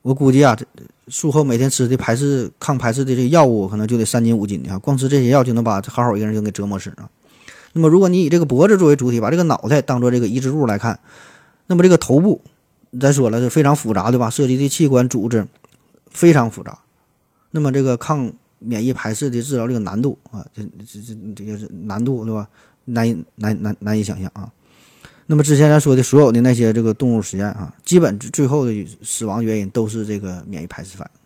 [0.02, 0.64] 我估计啊，这
[1.08, 4.78] 术后每天吃的排斥抗排斥的这个药物，可能就得三斤五斤的啊。
[4.78, 7.10] 光吃这些药就能把好好一个人就给折磨死啊。
[7.72, 11.00] 那么如果你以这个脖子作为主体，把这个脑袋当做这个移植物来看，
[11.66, 12.40] 那么这个头部，
[13.00, 14.30] 咱说了是非常复杂，对吧？
[14.30, 15.48] 涉及的器官组织
[16.08, 16.78] 非常复杂。
[17.50, 18.32] 那么这个抗
[18.64, 22.48] 免疫排斥的治疗这个难度啊，这这这这个是难度对吧？
[22.87, 24.50] 难以难难难以想象啊。
[25.27, 31.20] 那么之前咱说的所有的那些这个动物实验啊，基本最后的死亡原因都是这个免疫排斥反应。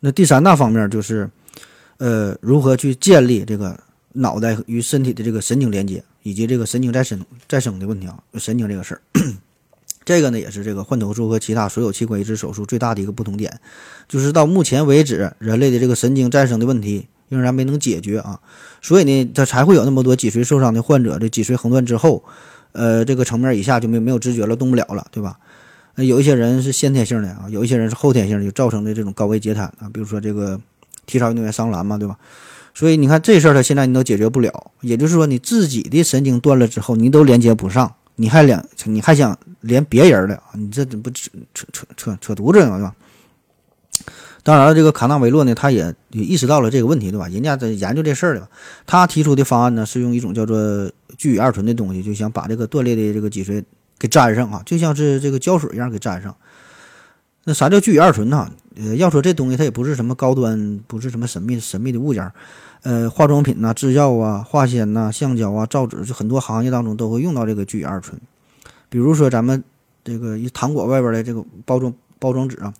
[0.00, 1.28] 那第三大方面就是，
[1.98, 3.78] 呃，如何去建立这个
[4.12, 9.00] 脑袋与身体的这个神经连接，以及这个神经再生再生的问题啊，神经这个事儿。
[10.06, 13.60] 这个呢，也是这个换头术和其他所有器官移植手术最大的一个不同点，
[14.08, 18.38] 就是到目前为止，人类的这个神经再生的问题仍然没能解决啊，
[18.80, 22.22] 所以呢，它才会有那么多脊髓受伤的患者，这脊髓横断之后，
[22.70, 25.36] 呃，这个层面以下就没没有知觉了，动不了了，对吧？
[25.96, 30.60] 那有一些人是先天性的啊，有一些人是后天性的，就造成的这种高位截瘫啊，比如说这个
[31.04, 32.16] 体操运动员桑兰嘛，对吧？
[32.74, 37.94] 所以你看这事儿，他现在你都解决不了，也就是说你自己的神经断了之后，你都连接不上。
[38.16, 40.42] 你还两，你还想连别人的？
[40.54, 42.78] 你这怎不扯扯扯扯扯犊子呢？
[42.78, 42.94] 对吧？
[44.42, 47.26] 当然了，这个卡纳维洛呢，他也也意识到了这个问题，对吧？
[47.28, 48.48] 人家在研究这事儿的，
[48.86, 53.62] 他提出的方案呢，是用一种叫做聚乙二醇的东西，就想把这个断裂的这个脊髓
[53.98, 56.34] 给粘上啊，就像是这个胶水一样给粘上。
[57.44, 58.50] 那啥叫聚乙二醇呢？
[58.76, 62.32] 呃，要说这东西它也不是什么高端，不是什么神秘神秘的物件。
[62.82, 68.20] 呃，化妆品呐、制药啊、化纤呐、橡胶啊、造纸，就很多行业当中都会用到这个聚乙二醇。
[68.88, 69.62] 比如说咱们
[70.04, 72.72] 这个糖果外边的这个包装包装纸啊，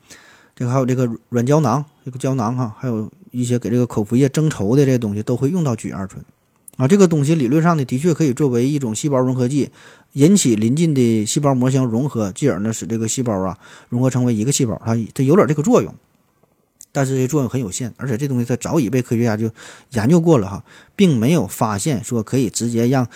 [0.54, 6.24] 这个还有这个软胶囊，这个胶囊哈，还有一些给这个口服液增稠的这些东西都会用到聚乙二醇。
[6.76, 9.70] 啊，这个东西理论上呢，的确可以作为一种细胞融合剂，
[10.12, 15.94] 引起邻近的细胞膜相融合，继而呢使这个细胞啊融合成为一个细胞，它它有点这个作用，
[16.96, 19.50] 但是这作用很有限，而且这东西它早已被科学家就
[19.90, 20.64] 研究过了哈，
[20.96, 23.06] 并没有发现说可以直接让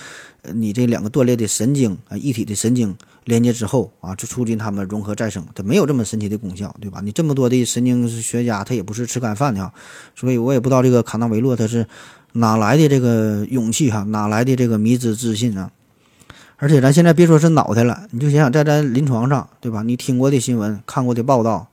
[0.53, 7.01] 你这两个断裂的神经啊一体的神经连接之后啊，就促进它们融合再生，它没有这么神奇的功效，对吧？
[7.03, 9.73] 你这么多的神经学家，他也不是吃干饭的哈，
[10.15, 11.87] 所以我也不知道这个卡纳维洛他是。
[12.33, 14.05] 哪来的这个勇气哈？
[14.05, 15.69] 哪来的这个迷之自信啊？
[16.59, 19.83] 而且咱现在别说是脑袋了，你就想想在咱临床上，对吧？
[19.83, 21.67] 你听过的新闻、看过的报道，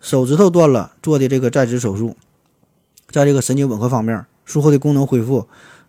[0.00, 2.16] 手指头断了做的这个再植手术，
[3.10, 5.46] 在这个神经吻合方面，术后的功能恢复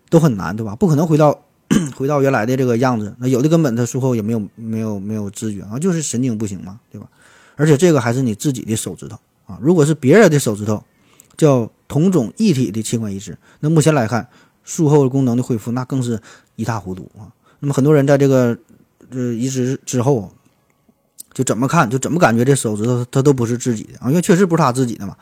[0.09, 0.75] 都很难，对吧？
[0.75, 1.39] 不可能回到
[1.95, 3.15] 回到原来的这个样子。
[3.19, 7.07] 那有的根本他术后也没有没有没有知觉啊，就是神经不行嘛，对吧？
[7.55, 10.83] 而且这个还是你自己的手指头啊，如果是别人的手指头，
[11.37, 11.69] 叫。
[11.89, 14.27] 同种异体的器官移植，那目前来看，
[14.63, 16.21] 术后功能的恢复那更是
[16.55, 17.33] 一塌糊涂啊。
[17.61, 18.55] 那么很多人在这个
[19.09, 20.31] 呃移植之后，
[21.33, 25.15] 就怎么看就怎么感觉这手指头它都不是自己的啊，因为确实不是他自己的嘛，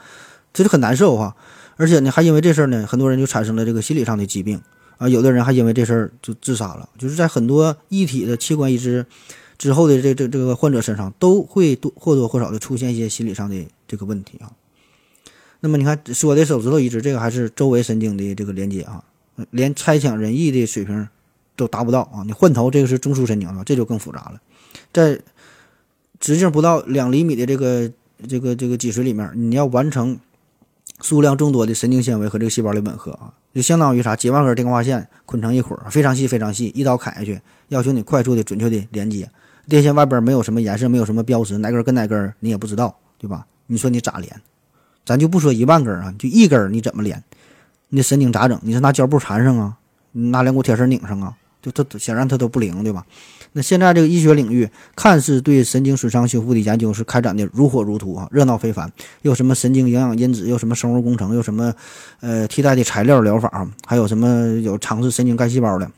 [0.53, 1.35] 这就很难受哈。
[1.75, 4.59] 而且呢，还因为这事儿呢，很多人就产生了这个心理上的疾病
[4.97, 5.07] 啊。
[5.07, 6.89] 有的人还因为这事儿就自杀了。
[6.97, 9.05] 就是在很多异体的器官移植
[9.57, 14.51] 之后的这这这个患者身上，都会多或多或少的出现一些心理上的这个问题啊。
[15.59, 19.03] 那么你看，说的手指头移植，这个还是周围神经的这个连接啊，
[19.51, 21.07] 连猜想人意的水平
[21.55, 22.21] 都达不到啊！
[22.25, 24.41] 你换头，这个是中枢神经啊，这就更复杂了。
[24.93, 25.19] 在
[26.19, 27.91] 直径不到两厘米的这个
[28.27, 30.19] 这个这个脊髓里面，你要完成
[31.01, 34.15] 数量众多的神经纤维和这个细胞的吻合啊，就相当于啥？
[34.15, 39.29] 几万根电话线捆成一捆，非常细非常细，一刀砍下去，要求你快速的、准确的连接。
[39.67, 43.45] 电线外边没有什么颜色，没有什么标识，哪根跟哪根你也不知道，对吧？
[43.67, 44.41] 你说你咋连？
[45.05, 47.21] 咱就不说一万根啊，就一根你怎么连？
[47.89, 48.59] 你神经咋整？
[48.63, 49.77] 你是拿胶布缠上啊？
[50.13, 51.35] 拿两股铁丝拧上啊？
[51.61, 53.05] 就它显然它都不灵，对吧？
[53.53, 58.91] 那现在这个医学领域看似对神经损伤修复的研究是开展的如火如荼啊，热闹非凡。
[59.21, 61.73] 又什么神经营养因子，又什么生物工程，又什么
[62.19, 65.89] 呃替代的材料疗法，还有什么有尝试神经干细胞的，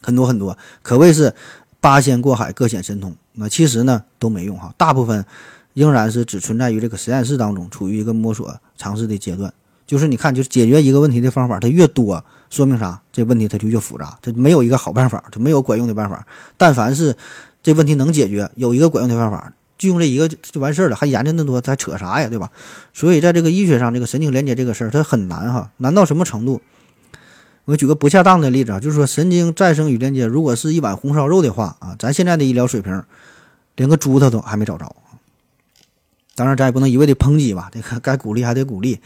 [0.00, 1.34] 很多很多，可谓是
[1.80, 3.14] 八仙过海，各显神通。
[3.32, 5.24] 那其实呢都没用哈，大部分。
[5.72, 9.54] 仍然是只存在于这个实验室当中，处于一个摸索尝试的阶段。
[9.90, 13.02] 就是你看，就是解决一个问题的方法，它越多，说明啥？
[13.10, 16.24] 这问题它就越复杂，它没有一个好办法，它没有管用的办法。
[16.56, 17.16] 但凡是
[17.60, 22.28] 这问题能解决，有一个管用的办法，就用这一个就完事儿了，还研究那么多，还扯啥呀？
[22.28, 22.52] 对吧？
[22.94, 26.60] 所以在这个医学上，这个神经连接这个事儿，它很难哈，难到什么程度？
[27.64, 33.02] 我举个不恰当的例子啊，就是说神经再生与连接，如果是一碗红烧肉的话啊，咱现在的医疗水平，
[33.74, 34.94] 连个猪它都还没找着。
[36.36, 39.00] 当然，咱也不能一味的抨击吧，这个该鼓励还得鼓励。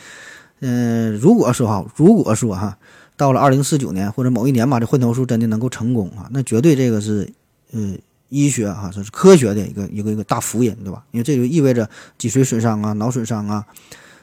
[0.67, 2.79] 嗯，如果说哈，如果说哈，
[3.19, 7.31] 到了二零四九年或者某一年吧，这混头术真的能够成功啊，那绝对这个是，
[7.73, 7.95] 呃，
[8.31, 11.05] 医学哈，这是科学的一个一个一个大福音，对吧？
[11.11, 13.67] 因为这就意味着脊髓损伤啊、脑损伤啊、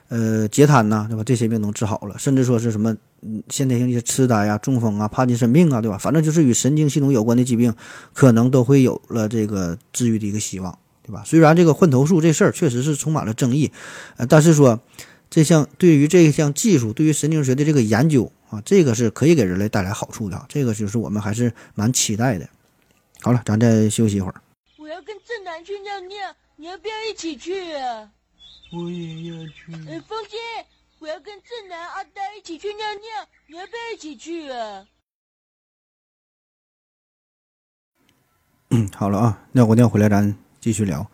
[0.10, 1.23] 呃，截瘫呐，对吧？
[1.23, 5.97] 这些病能治好了，甚至说是什么嗯，先天性的痴呆啊、中风啊、帕金森病啊，对吧？
[5.99, 7.71] 反正就是与神经系统有关的疾病，
[8.13, 10.75] 可能都会有了这个治愈的一个希望。
[11.04, 11.23] 对吧？
[11.25, 13.71] 虽然这个混头术这事儿确实是充满了争议，
[14.17, 14.80] 呃，但是说
[15.31, 20.45] 这项对于这项技术，对于神经学的这个研究啊，这个是可以给人类带来好处的。
[20.47, 22.47] 这个就是我们还是蛮期待的。
[23.21, 24.35] 好了，咱再休息一会儿。
[24.77, 28.11] 我要跟正南去尿尿，你要不要一起去啊？
[28.73, 29.71] 我也要去。
[29.87, 30.37] 呃，风姐，
[30.99, 34.86] 我要跟正南、阿呆一起去尿尿，你要不要一起去啊？
[38.69, 40.36] 嗯，好了啊，尿过尿回来咱。
[40.61, 41.09] 继续聊，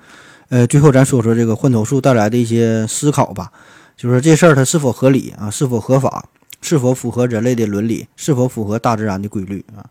[0.50, 3.54] 呃，最后咱说说这个换头术带来的一些思考吧，
[3.98, 6.30] 就是这事儿它是否合理啊，是否合法，
[6.62, 9.90] 是否符合人类的伦理，是否符合大自然的规律啊？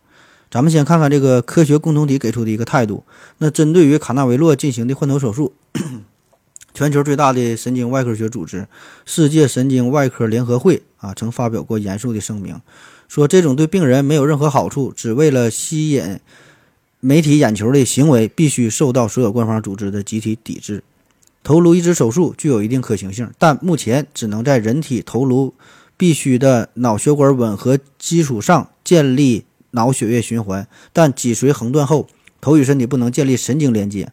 [0.48, 3.02] 咱们先看看这个科学共同体给出的一个态度。
[3.38, 5.52] 那针对于卡纳维洛进行的换头手术，
[6.72, 8.68] 全球最大的神经外科学组织
[9.04, 12.60] 世界神经外科联合会啊，曾发表过严肃的声明，
[13.08, 16.20] 说这种对病人没有任何好处，只为了吸引。
[17.00, 20.82] 媒体眼球的行为必须受到所有官方组织的集体抵制。
[21.46, 25.54] 头颅移植手术具有一定可行性，但目前只能在人体头颅
[25.96, 30.66] 必须的脑血管吻合基础上建立脑血液循环。
[30.92, 32.08] 但脊髓横断后，
[32.40, 34.10] 头与身体不能建立神经连接，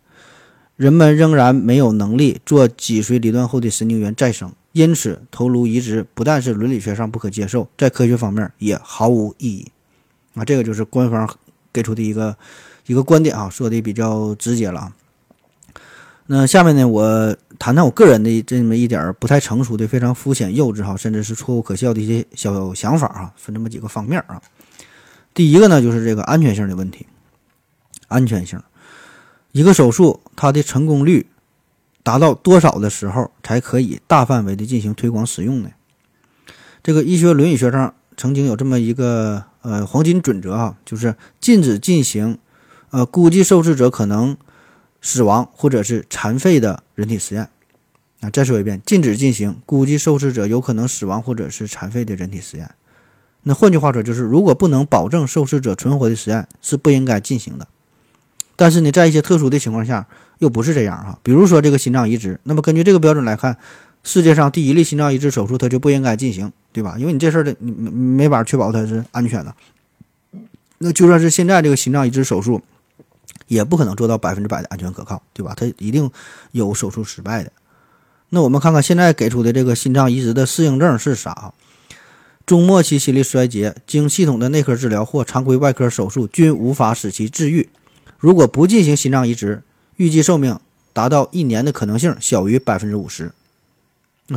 [0.75, 9.71] 人们仍然没有能力做脊髓离断后的神经元再生，因此头颅移植不但是伦理学上不可接受，在科学方面也毫无意义。
[10.35, 11.27] 啊，这个就是官方
[11.73, 12.37] 给出的一个
[12.85, 14.93] 一个观点啊，说的比较直接了啊。
[16.27, 24.41] 那下面呢，我谈谈我个人的这么一点不太成熟的、非常肤浅、幼稚哈，甚至是错误可笑的一些小想法啊，分这么几个方面啊。
[25.33, 27.05] 第一个呢，就是这个安全性的问题。
[28.07, 28.57] 安全性，
[29.51, 31.27] 一个手术它的成功率
[32.03, 35.71] 达到多少的时候才可以大范围的进行推广使用呢？
[36.81, 42.37] 这个医学伦理学上曾经有这么一个呃黄金准则啊，就是禁止进行
[42.91, 44.37] 呃估计受试者可能。
[45.03, 47.49] 死亡或者是残废的人体实验，
[48.21, 52.71] 啊，再说一遍，禁止进行估计受试者有可能死亡或者是残废的人体实验。
[53.43, 57.67] 那换句话说，就是如果不能保证受试者存活的实验是不应该进行的。
[58.55, 60.07] 但是呢，在一些特殊的情况下，
[60.39, 61.19] 又不是这样哈。
[61.21, 63.57] 比如说这个心脏移植，那么根据这个标准来看，
[64.05, 66.95] 世界上第一例心脏移植手术它就不应该进行，对吧？
[66.97, 69.53] 因为你这事儿的你没没法确保它是安全的。
[70.77, 72.61] 那就算是现在这个心脏移植手术。
[73.47, 75.53] 也不可能做到百分之百的安全可靠，对吧？
[75.55, 76.09] 它一定
[76.51, 77.51] 有手术失败的。
[78.29, 81.53] 那我们看看现在给出的这个心脏移植的适应症是啥？
[82.45, 87.69] 中末期心力衰竭，经系统的内科治疗或常规外科手术均无法使其治愈。
[88.17, 89.63] 如果不进行心脏移植，
[89.97, 90.59] 预计寿命
[90.91, 93.31] 达到一年的可能性小于百分之五十。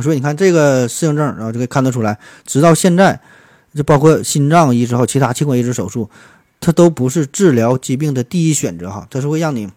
[0.01, 3.19] 所以你看这个适应症，然后就可以看得出来，直到现在，
[3.73, 6.09] 就包括心脏移植和其他器官移植手术。
[6.59, 9.69] 它都不是治疗疾病的第一选择哈，它是会让你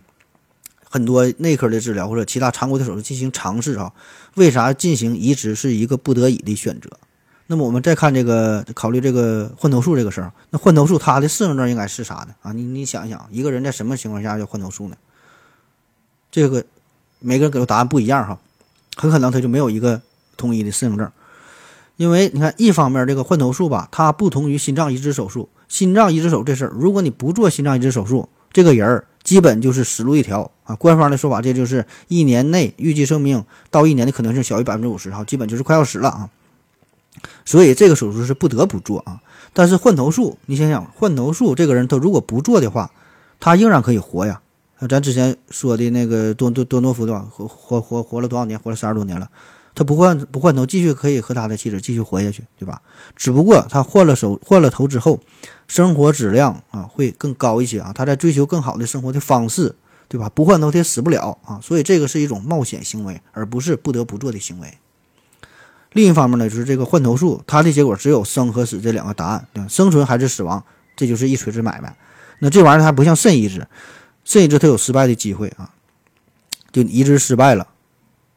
[0.82, 3.92] 很多内科的治疗或者其他常规的手术进行尝试哈。
[4.34, 6.90] 为啥进行移植是一个不得已的选择？
[7.46, 12.28] 那么我们再看这个考虑这个换头术这个事儿，那换头术它的适应症应该是啥呢？
[12.42, 14.96] 啊，你你想一想，一个人在什么情况下要换头术呢？
[16.30, 16.64] 这个
[17.18, 18.38] 每个人给的答案不一样哈，
[18.96, 20.00] 很可能他就没有一个
[20.36, 21.10] 统一的适应症，
[22.00, 25.50] 因为你看一方面这个换头术吧，它不同于心脏移植手术。
[25.68, 30.74] 心脏移植手这事儿，如果你不做心脏移植手术，这个人儿基本就是死路一条啊！
[30.76, 36.30] 官方的说法，这就是一年内预计寿命到一年的可能性小于百分之五十，哈，基本就是快要死了啊！
[37.44, 39.20] 所以这个手术是不得不做啊。
[39.52, 42.90] 但是换头术，你想想，换头术这个人他如果不做的话，
[43.38, 44.40] 他仍然可以活呀。
[44.88, 47.28] 咱之前说的那个多多多诺夫对吧？
[47.30, 48.58] 活活活活了多少年？
[48.58, 49.28] 活了三十多年了。
[49.74, 52.82] 他不换不换头，继续可以和他的妻子继续活下去，对吧？
[53.16, 55.20] 只不过他换了手换了头之后，
[55.68, 57.92] 生活质量啊会更高一些啊。
[57.94, 59.74] 他在追求更好的生活的方式，
[60.08, 60.28] 对吧？
[60.34, 61.60] 不换头他也死不了啊。
[61.62, 64.78] 所以这个是一种冒险行为，而不是不得不做的行为。
[65.92, 69.66] 另一方面呢，就是这个换头术，它的结果只有生和死这两个答案，对？
[69.68, 70.64] 生存还是死亡，
[70.96, 71.96] 这就是一锤子买卖。
[72.40, 73.66] 那这玩意儿还不像肾移植，
[74.24, 75.70] 肾移植它有失败的机会啊，
[76.72, 77.66] 就移植失败了。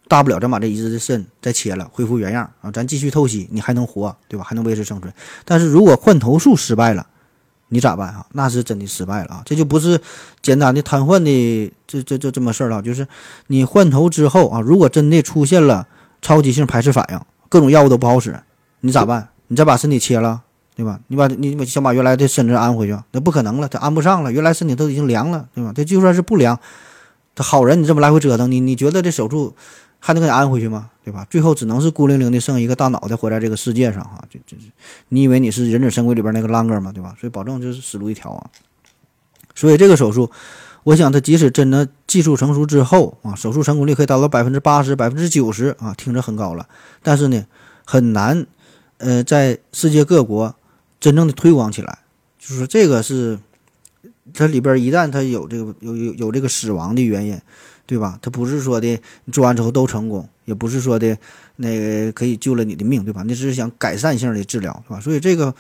[0.08, 4.46] 大不了咱把这移植的肾再切了，恢复原样啊，咱继续透析，你还能活，对吧？
[4.48, 5.12] 还能维持生存。
[5.46, 7.08] 但是如果换头术失败了，
[7.70, 8.26] 你咋办啊？
[8.34, 9.42] 那是真的失败了啊！
[9.46, 10.00] 这就不是
[10.44, 13.08] 简单的瘫痪的这这这这么事儿了，就是
[13.48, 15.88] 你换头之后啊，如果真的出现了
[16.22, 18.40] 超级性排斥反应，各种药物都不好使，
[18.82, 19.30] 你咋办？
[19.48, 20.44] 你再把身体切了，
[20.76, 21.00] 对吧？
[21.08, 25.72] 你把你想把原来的身子安回去，那不可能了，它安不上了，原来身体都已经凉了，对吧？
[25.74, 26.60] 这就算是不凉，
[27.34, 29.56] 这好人你这么来回折腾，你你觉得这手术？
[30.06, 30.90] 还能给你安回去吗？
[31.02, 31.26] 对吧？
[31.30, 34.58] 最后只能是孤零零的剩一个大脑袋活在这个世界上哈，就就
[35.08, 36.92] 你以为你是忍者神龟里边那个浪哥吗？
[36.94, 37.16] 对吧？
[37.18, 38.50] 所以保证就是死路一条啊。
[39.56, 40.30] 所以这个手术，
[40.84, 46.68] 我想它即使真的技术成熟之后啊，手术成功率可以达到百分之八十、百分之九十啊，听着很高了。
[47.02, 47.46] 但是呢，
[47.86, 48.46] 很难
[48.98, 50.54] 呃在世界各国
[51.00, 52.00] 真正的推广起来。
[52.38, 53.40] 就是说这个是
[54.34, 57.40] 它里边一旦它有这个有有有这个死亡的原因。
[57.86, 58.18] 对吧？
[58.22, 58.88] 他不是说的
[59.26, 61.18] 你做完之后都成功，也不是说的
[61.58, 63.24] 那个可以救了你的命，对吧？
[63.28, 65.02] 那只是想改善性的治疗，对吧？
[65.02, 65.54] 所以这个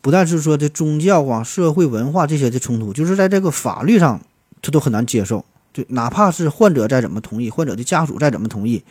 [0.00, 4.20] 不但是说的宗教啊、社会文化这些的冲突，就是在这个法律上，
[4.62, 5.44] 他都很难接受。
[5.72, 8.82] 就哪怕是患者再怎么同意，患者的家属再怎么同意，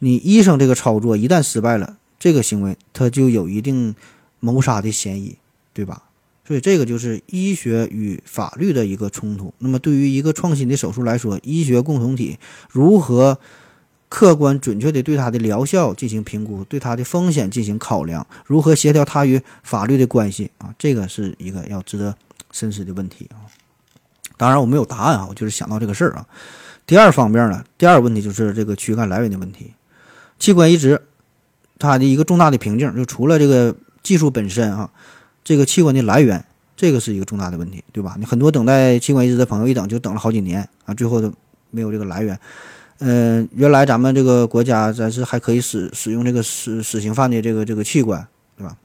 [0.00, 3.94] 你医生这个操作一旦失败了，这个行为他就有一定
[4.40, 5.36] 谋杀的嫌疑，
[5.72, 6.02] 对吧？
[6.46, 9.52] 所以这个就是医学与法律的一个冲突。
[9.58, 12.38] 那么对于一个创新的手术来说，医学共同体
[12.70, 13.38] 如何
[14.08, 20.72] 客观准确地对它的疗效进行评估，对它的风险进行考量，如何协调它与法律的关系啊？
[20.78, 22.14] 这个是一个要值得
[22.52, 23.42] 深思的问题啊。
[24.36, 26.24] 当然我没有答案啊，我就是想到这个事儿啊。
[26.86, 29.72] 第二方面呢，第二个问题就是这个躯干来源的问题。
[30.38, 31.02] 器官移植
[31.80, 33.74] 它的一个重大的瓶颈，就除了这个
[34.04, 34.88] 技术本身啊。
[35.46, 36.44] 这个器官的来源
[36.76, 38.16] 这个是一个重大的问题，对吧？
[38.18, 41.32] 你很多等待器官移植的朋友一等就等了好几年啊，最后都
[41.70, 42.36] 没有这个来源。
[42.98, 48.26] 嗯，原来咱们这个国家咱是还可以使使用这个死死刑犯的这个这个器官，
[48.58, 48.76] 对吧？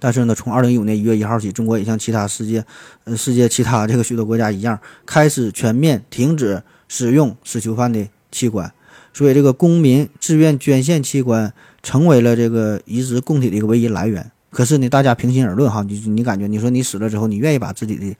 [0.00, 2.64] 但是呢，从二零一五年一月一号起，中国也像其他世界，
[3.04, 8.72] 呃，世界其他这个许多国家一样，开始全面停止使用死囚犯的器官，
[9.14, 11.52] 所以这个公民自愿捐献器官
[11.84, 14.30] 成为了这个移植供体的一个唯一来源。
[14.58, 18.16] 可是呢，大家平心而论哈，你你感觉你说你死了之后，你愿意把自己的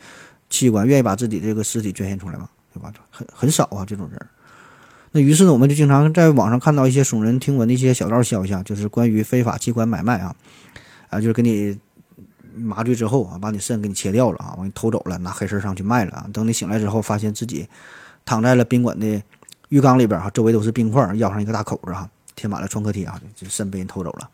[0.48, 2.48] 器官，愿意把自己这个尸体捐献出来吗？
[2.72, 2.92] 对吧？
[3.10, 4.26] 很很少啊，这种人。
[5.10, 10.32] 那于是呢，我们就经常在网上看到一些耸人听闻的一些小道消息，啊，就是关于非法器官买卖啊，
[11.10, 11.76] 啊，就是给你
[12.54, 16.30] 麻醉之后啊，把你肾给你切掉了啊，完你偷走了，拿黑市上去卖了啊。
[16.32, 17.66] 等你醒来之后，发现自己
[18.24, 19.20] 躺在了宾馆的
[19.70, 24.30] 浴缸里边哈，周围都是冰块，腰上一个大口子哈，贴满了创可贴啊，就肾被人偷走了。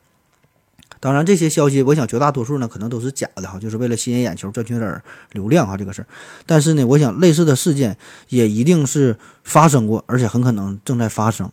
[1.04, 5.02] 当然，这些消息我想绝大多数呢可能都是假的哈，就是为了吸引眼球、赚取点
[5.32, 6.08] 流量哈，这个事儿。
[6.46, 7.98] 但是呢，我想类似的事件
[8.30, 11.52] 也一定是发生过，而且很可能正在发生。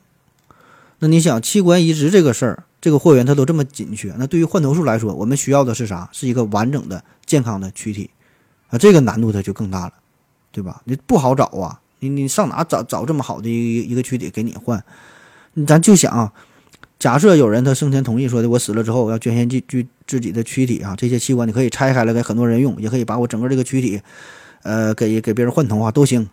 [0.99, 6.07] 那你想，器官移植这个事儿，这个货源它都这么紧缺，那对于换头术来说，我们需要的是啥？
[6.13, 8.09] 是一个完整的、健康的躯体
[8.69, 9.93] 啊，这个难度它就更大了，
[10.53, 10.81] 对吧？
[10.85, 14.81] 你不好找啊，你你上哪找找这么好的一一个躯体给你换？
[15.67, 16.31] 咱就想。
[17.01, 23.99] 假设有人他生前同意说的，我死了之后我要捐献具具自己的躯体啊，这些器官你可以拆开了给很多人用，也可以把我整个这个躯体，
[24.61, 26.29] 呃，给给别人换头啊都行。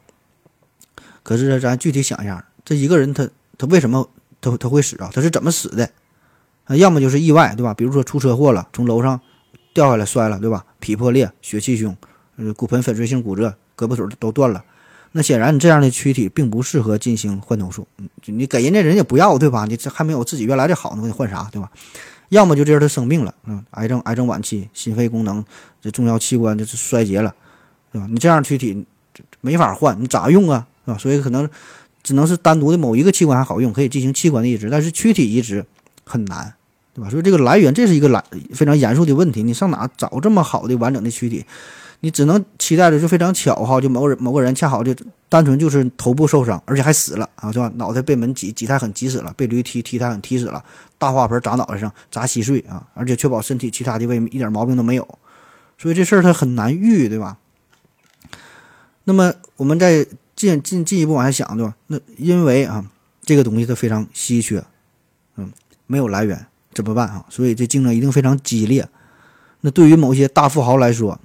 [1.22, 4.10] 可是咱具体想一下，这一个人他他为什么
[4.42, 5.08] 他他会死啊？
[5.10, 5.88] 他是怎么死的？
[6.64, 7.72] 啊，要么就是意外，对吧？
[7.72, 9.18] 比如说出车祸了，从楼上
[9.72, 10.66] 掉下来摔了，对吧？
[10.80, 11.96] 脾破裂、血气胸，
[12.58, 14.62] 骨盆粉碎性骨折，胳膊腿都断了。
[15.12, 17.86] 那显然，你这样的躯体并不适合进行换头术。
[17.98, 19.64] 嗯，你给人家人家不要，对吧？
[19.66, 21.70] 你这还没有自己原来的好呢，给你换啥，对吧？
[22.28, 25.42] 要么就这人他生病了，嗯，癌症、癌症晚期，心肺功能
[25.80, 27.34] 这重要器官就是衰竭了，
[27.90, 28.06] 对吧？
[28.10, 28.84] 你这样躯体
[29.40, 30.66] 没法换，你咋用啊？
[30.84, 30.98] 是吧？
[30.98, 31.48] 所以可能
[32.02, 35.64] 只能是单独的某一个器官还好用，可以进行器官的移植，但是躯体移植
[36.04, 36.52] 很难，
[36.92, 37.08] 对吧？
[37.08, 39.42] 所以这个来源这是一个来非常严肃的问题。
[39.42, 41.46] 你上哪找这么好的完整的躯体？
[42.00, 44.94] 你只能期待着，就非常巧哈，就某个人某个人恰好就
[45.28, 47.70] 单纯就是头部受伤，而且还死了啊，是吧？
[47.74, 50.64] 脑袋被门挤挤太狠挤死了，被驴踢踢太狠踢死了，
[50.96, 55.18] 大花盆砸脑袋上砸稀碎啊，而且确保身体其他的位一点毛病都没有，
[55.76, 57.36] 所以这事儿它很难遇，对吧？
[59.04, 61.74] 那么我们再进进进一步往下想，对吧？
[61.88, 62.84] 那因为啊
[63.24, 64.62] 这个东西它非常稀缺，
[65.36, 65.50] 嗯，
[65.86, 67.24] 没有来源怎么办啊？
[67.28, 68.88] 所以这竞争一定非常激烈。
[69.62, 71.18] 那对于某些大富豪来说，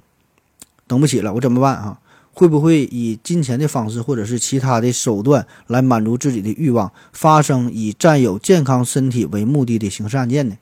[0.86, 1.98] 等不起了，我怎么办啊？
[2.32, 10.56] 会不会以金钱的方式，或者是其他的手段来满足自己的欲望，发生以占有健康身体为目的的刑事案件呢？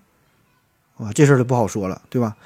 [0.98, 2.36] 啊，这事儿就不好说了，对吧？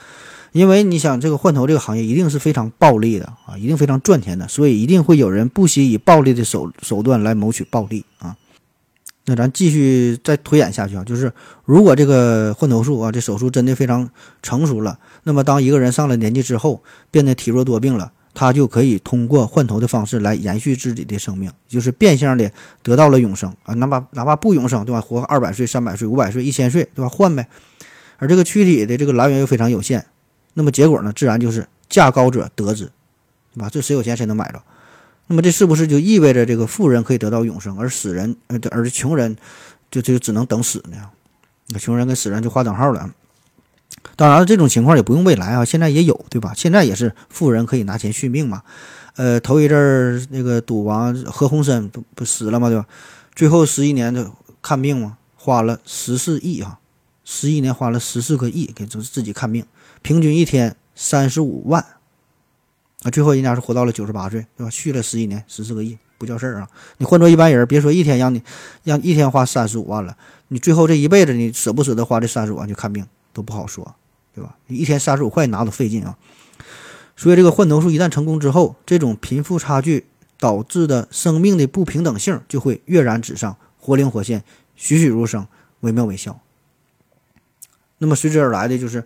[0.52, 8.36] 因为你想，这个换头这个行业一定是非常暴利的啊，一定非常赚钱的，所以一定会有人不惜以暴力的手手段来谋取暴利啊。
[9.28, 11.32] 那咱继续再推演下去啊，就是
[11.64, 14.08] 如果这个换头术啊，这手术真的非常
[14.40, 22.48] 成熟了，那么当一个人上了年纪之后，变得体弱多病了，他就可以通过换头的方式来延续自己的生命，就是变相的
[22.84, 25.00] 得到了永生啊，哪怕哪怕不永生，对吧？
[25.00, 27.08] 活二百岁、三百岁、五百岁、一千岁，对吧？
[27.08, 27.48] 换呗。
[28.18, 30.06] 而这个躯体的这个来源又非常有限，
[30.54, 32.84] 那么结果呢，自然就是价高者得之，
[33.54, 33.68] 对吧？
[33.68, 34.62] 这谁有钱谁能买着。
[35.28, 39.36] 那么这是不是就意味着这个富人可以得到永生，而死人呃，而穷人
[39.90, 41.10] 就就只能等死呢？
[41.68, 43.10] 那穷人跟死人就划等号了。
[44.14, 46.52] 当然了，这种情况也不用未来啊，现在也有，对吧？
[46.54, 48.62] 现在也是富人可以拿钱续命嘛。
[49.16, 52.86] 呃，头一阵儿那个赌王何鸿燊不不死了嘛，对吧？
[53.34, 54.30] 最后十一年的
[54.62, 56.78] 看病嘛，花了十四亿啊，
[57.24, 59.64] 十一年花了十四个亿给自自己看病，
[60.02, 61.84] 平均一天三十五万。
[63.03, 64.70] 啊，最后人家是活到了九十八岁，对吧？
[64.70, 66.68] 续了十一年，十四个亿不叫事儿啊！
[66.97, 68.42] 你换做一般人，别说一天让你
[68.84, 70.16] 让一天花三十五万了，
[70.49, 73.94] 你最后这一辈子你舍不舍得花这三十五万去看病都不好说，
[74.34, 74.57] 对吧？
[74.66, 76.16] 你一天三十五块拿都费劲啊！
[77.16, 80.07] 所以这个换头术一旦成功之后，这种贫富差距
[80.40, 84.42] 导致的生命的不平等性就会跃然纸上，活灵活现，
[84.74, 85.47] 栩栩如生，
[85.80, 86.40] 惟妙惟肖。
[87.99, 89.05] 那么随之而来的就是。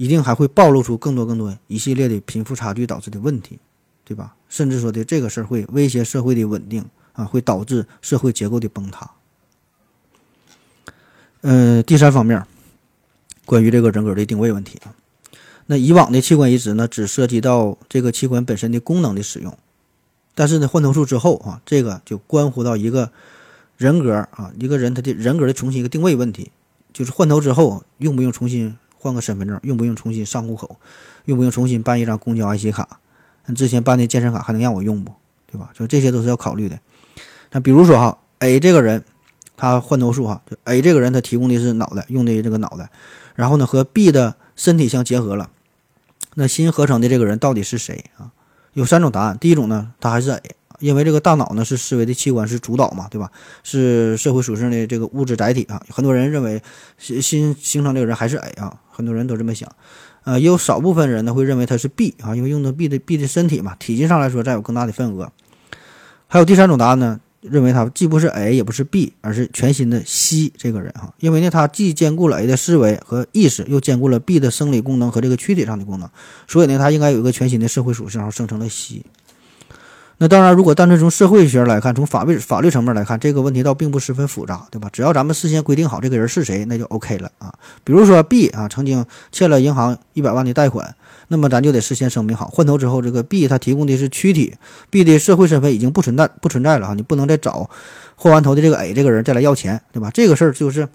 [0.00, 3.58] 一定还会暴露出更多更多一系列的贫富差距导致的问题，
[4.02, 4.34] 对吧？
[4.48, 6.82] 甚至说的这个事儿会威胁社会的稳定
[7.12, 9.10] 啊，会导致社会结构的崩塌。
[11.42, 12.42] 嗯，第三方面，
[13.44, 14.96] 关于这个人格的定位问题啊，
[15.66, 19.54] 那以往的器官移植呢，只涉及到这个器官本身的功能的使用，
[20.34, 23.12] 但是呢，换头术之后啊，这个就关乎到一个
[23.76, 26.50] 人格啊，一个人他的人格的重新一个定位问题，
[26.94, 28.78] 就是换头之后用不用重新。
[29.00, 30.76] 换个身份证，用不用重新上户口，
[31.24, 33.00] 用不用重新办一张公交 IC 卡，
[33.46, 35.12] 那之前办的健身卡还能让我用不？
[35.50, 35.70] 对吧？
[35.74, 36.78] 就这些都是要考虑的。
[37.50, 39.02] 那比如说哈，A 这个人
[39.56, 42.90] 他换头术哈，就 A 这个人他提供的是脑袋，用的这个脑袋，
[43.34, 45.50] 然后呢和 B 的身体相结合了，
[46.34, 48.30] 那新合成的这个人到底是谁啊？
[48.74, 49.36] 有三种答案。
[49.38, 50.40] 第一种呢，他还是 A。
[50.80, 53.30] 因为这个大脑呢是思维的器官，是主导嘛，对吧？
[53.62, 55.80] 是社会属性的这个物质载体啊。
[55.88, 56.60] 很多人认为
[56.98, 59.70] 新新形成这个人还是 A 啊，很多人都这么想。
[60.24, 65.30] 呃，也有少部分人呢会认为他是 B 啊，因为用的 B 的 B 的身体嘛，体积上来说占有更大的份额。
[66.26, 76.08] 还有第三种答案呢，认为他既不是 A 也不是 B，而是全新的 C 这个人啊，因为呢他既兼顾了 A 的思维和意识，又兼顾了 B 的生理功能和这个躯体上的功能，
[76.46, 79.02] 所以呢他应该有一个全新的社会属性，然后生成了 C。
[80.22, 84.86] 那当然，如果单纯从社会学来看，从法律法律层面来看，这个问题倒并不十分复杂，对吧？
[84.92, 87.54] 只要咱们事先规定好这个人是谁，那就 OK 了啊。
[87.84, 89.02] 比如说 B 啊，曾经
[89.32, 90.94] 欠了银行一百万的贷款，
[91.28, 94.54] 那么咱就得事先声明好，换头之后，这个 B 他提供的是躯体
[94.90, 97.70] ，B 的社会身份已经不存在不存在了啊，你不能再找
[98.14, 100.10] 换完头的这个 A 这个人再来要钱，对吧？
[100.12, 100.86] 这个事儿就是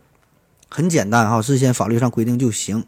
[0.69, 2.83] 很简单哈，事先法律上规定就行。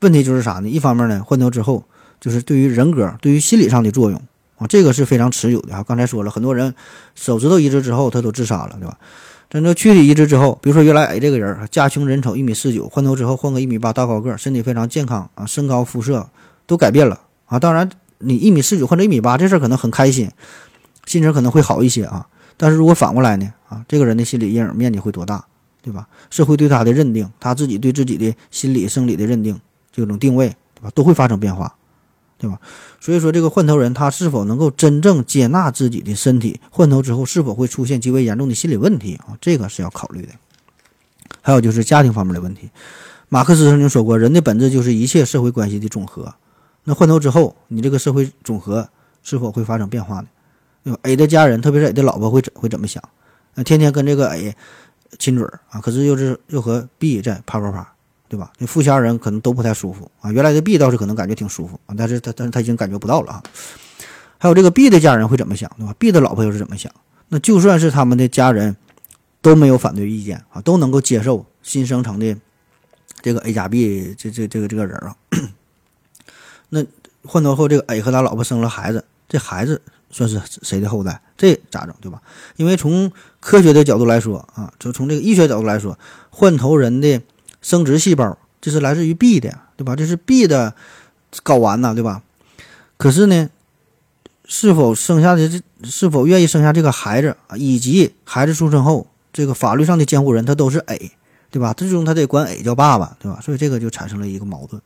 [0.00, 0.68] 问题就是啥呢？
[0.68, 1.82] 一方面呢，换头之后
[2.20, 4.20] 就是对于人格、对于心理上的作用。
[4.68, 5.82] 这个是非常持久的啊！
[5.82, 6.74] 刚才说了很多人
[7.14, 8.98] 手指头移植之后他都自杀了，对吧？
[9.50, 16.28] 咱这躯体移植之后，比如说原来矮这个人家穷人丑一米四九，换头之后换个一米八大高个，身体非常健康啊，身高肤色
[16.66, 17.58] 都改变了啊！
[17.58, 20.30] 当然你一米四九换成一米八这事儿可能很开心，
[21.04, 22.26] 心情可能会好一些啊。
[22.56, 23.52] 但是如果反过来呢？
[23.68, 25.44] 啊，这个人的心理阴影面积会多大，
[25.82, 26.06] 对吧？
[26.30, 29.58] 社会对他的认定，他自己对自己的心理生理的认定，
[29.90, 30.90] 这种定位，对吧？
[30.94, 31.74] 都会发生变化。
[32.42, 32.58] 对吧？
[33.00, 36.60] 所以说，这个换头人他是否能够真正接纳自己的身体？
[36.70, 39.38] 换头之后是否会出现极为严重的心理问题啊？
[39.40, 40.32] 这个是要考虑的。
[41.40, 42.68] 还有就是家庭方面的问题。
[43.28, 46.34] 马克思曾经说过，人的本质就是一切社会关系的总和。
[46.82, 48.88] 那换头之后，你这个社会总和
[49.22, 50.26] 是否会发生变化呢？
[50.82, 53.00] 对吧？A 的家人，特别是 A 的老婆会怎会怎么想？
[53.54, 54.56] 那天天跟这个 A
[55.16, 57.94] 亲嘴儿啊，可是又是又和 B 在啪啪啪。
[58.32, 58.50] 对吧？
[58.58, 60.32] 这富家人可能都不太舒服啊。
[60.32, 63.42] 原来的 B 倒是可能感觉挺舒服啊，但是他但是他已经感觉不到了啊。
[64.38, 66.90] 还有这个 B 的家人会怎么想，对吧？B 的老婆又是怎么想？
[67.28, 68.74] 那就算是他们的家人
[69.42, 72.34] 都没有反对意见啊，都能够接受新生成的
[73.20, 75.14] 这个 A 加 B 这这这个这个人啊。
[76.70, 76.82] 那
[77.26, 81.20] 换头后，这个 A 和他老婆生了孩子，这孩子算是谁的后代？
[81.36, 81.94] 这咋整？
[82.00, 82.22] 对吧？
[82.56, 85.98] 因为从科学的角度来说啊，就从这个医学角度来说，
[86.30, 87.20] 换头人的。
[87.62, 89.96] 生殖细胞，这是来自于 B 的，对吧？
[89.96, 90.74] 这是 B 的
[91.42, 92.22] 睾丸呐，对吧？
[92.98, 93.48] 可是呢，
[94.44, 97.36] 是否生下的这，是否愿意生下这个孩子？
[97.56, 101.12] 以及孩子出生后，这个法律上的监护人他都是 A，
[101.50, 101.72] 对吧？
[101.72, 103.40] 最终他得管 A 叫爸爸，对吧？
[103.40, 104.82] 所以这个就产生了一个矛盾。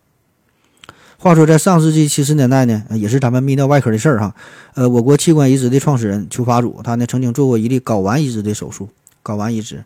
[1.19, 4.35] 话说在上世纪七十年代呢，也是咱们泌尿外科的事儿哈。
[4.75, 8.91] 呃，我国器官移植的创始人邱法祖，他呢曾经做过一例睾丸移植的手术，
[9.25, 9.83] 睾丸移植。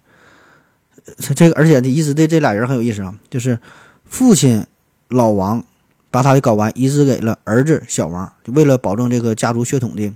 [1.18, 3.58] 这个，而且一直对这俩人很有意思啊，就是
[4.04, 4.64] 父亲
[5.08, 5.64] 老王
[6.10, 10.12] 把他的睾丸移植给了儿子小王，就为了保证这个家族血统的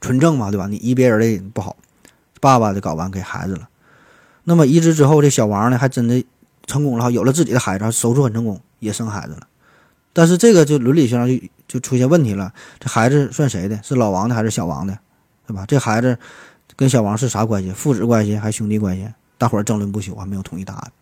[0.00, 0.66] 纯正嘛，对吧？
[0.66, 1.76] 你移别人的不好，
[2.40, 3.68] 爸爸的睾丸给孩子了。
[4.44, 6.24] 那么移植之后，这小王呢还真的
[6.66, 9.46] 成功了，有了自己的孩子，手术很成功，也生孩子了。
[10.12, 13.78] 但是这个就伦理学上就就出现问题了，这孩子算谁的？
[13.82, 14.98] 是老王的还是小王的？
[15.46, 15.64] 对吧？
[15.66, 16.18] 这孩子
[16.76, 17.72] 跟小王是啥关系？
[17.72, 19.08] 父子关系还是兄弟关系？
[19.38, 20.92] 大伙儿争论不休啊，没有统一答案。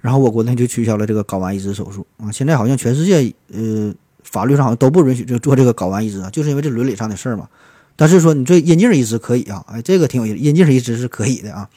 [0.00, 2.32] 然后我国呢就取消了这个睾丸移植手术啊。
[2.32, 3.94] 现在好像全世界呃
[4.24, 7.48] 法律上好像都不允许就做这个睾丸移植啊，就是因为这伦理上的事儿嘛。
[7.96, 11.68] 但是说你做阴茎移植可以啊，哎，这个挺有意思，阴茎移植是可以的啊。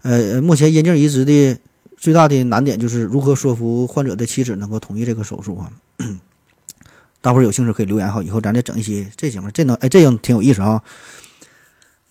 [0.00, 1.58] 呃，目前阴茎移植的
[1.98, 5.70] 最大的难点就是如何说服患者的妻子能够同意这个手术啊。
[7.20, 10.82] 大伙儿有兴趣可以留言哈，以后咱再整一些这节目，这能哎这样挺有意思啊。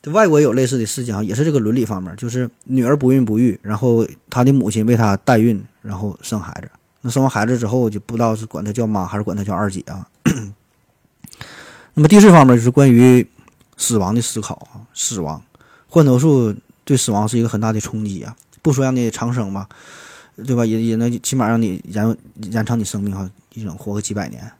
[0.01, 6.69] 这外国有类似的事情啊，也是这个伦理方面，就是女儿不孕不育，然后她的母亲为她代孕，然后生孩子。
[7.01, 10.07] 那生完孩子之后，就不知道是管她叫妈还是管她叫二姐啊。
[11.93, 13.27] 那么第四方面就是关于
[13.77, 15.41] 死亡的思考啊，死亡
[15.87, 18.35] 换头术对死亡是一个很大的冲击啊。
[18.63, 19.67] 不说让你长生嘛，
[20.45, 20.65] 对吧？
[20.65, 22.17] 也也能起码让你延
[22.51, 24.51] 延长你生命哈，一整活个几百年。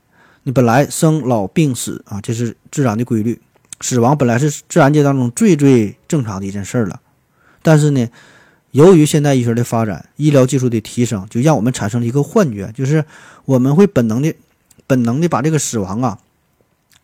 [0.43, 3.39] 你本来生老病死啊，这是自然的规律。
[3.82, 7.01] 死亡本来是自然界当中最最正常的一件事儿了，
[7.61, 8.07] 但是呢，
[8.71, 13.03] 由于现代医学的发展、医疗技术的提升，就让我们产生了一个幻觉，就是
[13.45, 14.34] 我们会本能的、
[14.86, 16.19] 本能的把这个死亡啊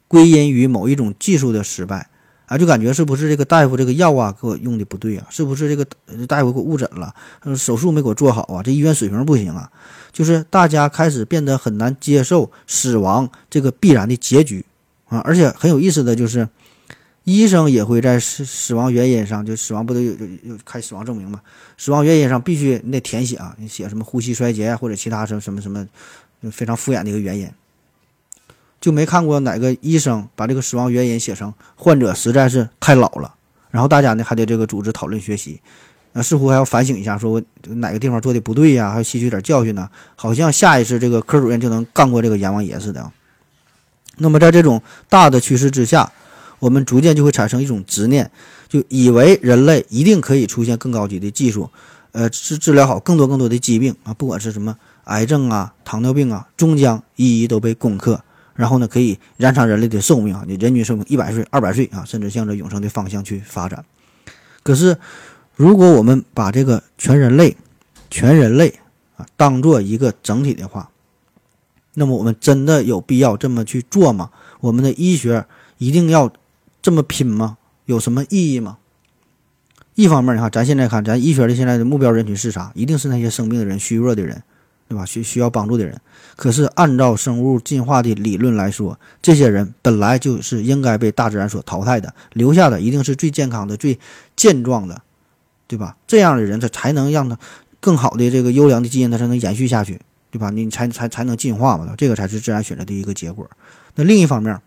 [0.08, 2.08] 归因于某一种技术的失败，
[2.46, 5.26] 啊，就感觉是不是这个大夫这个药啊给我用的不对啊？
[5.30, 5.84] 是不是这个
[6.28, 7.14] 大夫给我误诊了？
[7.56, 8.62] 手术没给我做好啊？
[8.64, 9.70] 这医院水平不行啊？
[10.14, 14.66] 就是大家开始变得很难接受死亡这个必然的结局
[15.10, 15.20] 啊！
[15.20, 16.48] 而且很有意思的就是，
[17.30, 21.42] 医生也会在死死亡原因上，就死亡不都有有有开死亡证明嘛？
[21.78, 25.86] 死亡原因上必须你得填写啊，你写什么呼吸衰竭啊，或者其他什么什么什么，
[26.50, 27.50] 非常敷衍的一个原因。
[28.80, 33.36] 就没看过哪个医生把这个死亡原因写成患者实在是太老了，
[33.72, 35.60] 然后大家呢还得这个组织讨论学习，
[36.14, 43.12] 啊，似乎还要反省一下，说我哪个地方做的不对呀，还要吸取点教训呢，好像下一次这个科主任就能干过这个阎王爷似的。
[44.16, 46.10] 那么在这种大的趋势之下，
[46.60, 48.32] 我们逐渐就会产生一种执念，
[48.68, 51.70] 就以为人类一定可以出现更高级的技术，
[52.12, 58.24] 呃，治治疗好更多更多的疾病啊，不管是什么癌症啊、糖尿病啊，终将一一都被攻克。
[58.56, 63.86] 然后呢，可以延长人类的寿命啊，你人均寿命一百岁、二百岁啊，甚至向着永生的方向去发展。
[64.64, 64.98] 可是，
[65.56, 67.56] 如果我们把这个全人类、
[68.10, 68.80] 全人类
[69.16, 70.90] 啊当做一个整体的话，
[71.94, 74.32] 那么我们真的有必要这么去做吗？
[74.60, 75.46] 我们的医学
[75.78, 76.34] 一定要
[76.88, 77.58] 这么拼吗？
[77.84, 78.78] 有什么意义吗？
[79.96, 82.72] 一方面，你看，咱现在看，咱医学的现在的目标人群是啥？
[82.76, 84.42] 一定是那些生病的人、虚弱的人。
[84.88, 85.06] 对吧？
[85.06, 86.00] 需需要帮助的人，
[86.38, 94.00] 可是按照生物进化的理论来说，这些人本来就是应该被大自然所淘汰的，留下的一定是最健康的、最
[94.38, 95.02] 健壮的，
[95.68, 95.98] 对吧？
[96.08, 97.38] 这样的人他才能让他
[97.82, 100.00] 更好的这个优良的基因，他才能延续下去，
[100.32, 100.52] 对吧？
[100.52, 103.46] 你才才才能进化嘛，这个才是自然选择的一个结果。
[103.96, 104.58] 那另一方面，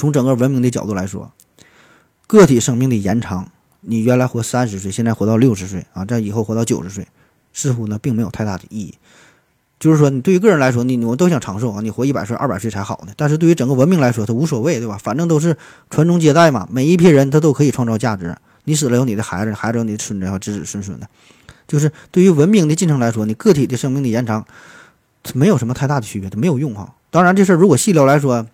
[0.00, 1.30] 从整个文明的角度来说，
[2.26, 7.06] 个体生命的延长，你原来活三十岁，现在活到六十岁啊，在以后活到九十岁。
[7.52, 8.94] 似乎呢，并没有太大的意义。
[9.78, 13.12] 就是说，你对于个人来说，你我都想长寿啊，你活一百岁、二百岁才好呢。
[13.14, 14.96] 但是对于整个文明来说，它无所谓，对吧？
[14.96, 15.54] 反正都是
[15.90, 18.34] 传宗接代嘛，每一批人他都可以创造价值。
[18.64, 21.06] 你死了有你的孩子，孩子有你的孙子，还有子子孙孙的。
[21.68, 24.46] 就是对于文明的进程来说，你个体的生命的延长，
[25.34, 26.94] 没有什么太大的区别，它没有用哈。
[27.10, 28.46] 当然，这事儿如果细聊来说，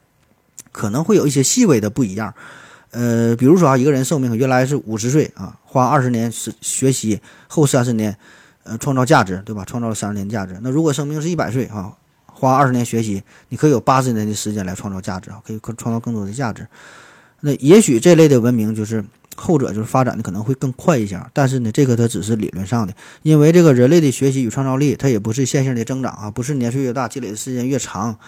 [0.76, 2.34] 可能会有一些细微的不一样。
[2.90, 8.16] 呃，比如说啊，一个人寿命原来是五十岁啊，花二十年是学习，后三十年。
[8.68, 9.64] 呃，创造价值，对吧？
[9.64, 10.58] 创造了三十年价值。
[10.60, 11.92] 那如果生命是一百岁啊，
[12.26, 16.66] 花二十年学习，你可以有八十年的时间来创造价值啊，可以创造更多的价值。
[17.42, 19.04] 那也许这类的文明就是
[19.36, 21.16] 后者，就是发展的可能会更快一些。
[21.32, 28.18] 但是呢，这个它只是理论上的，因为这个人类的学习与创造力，它也不是线性的增长啊，不是年岁越大，积累的时间越长，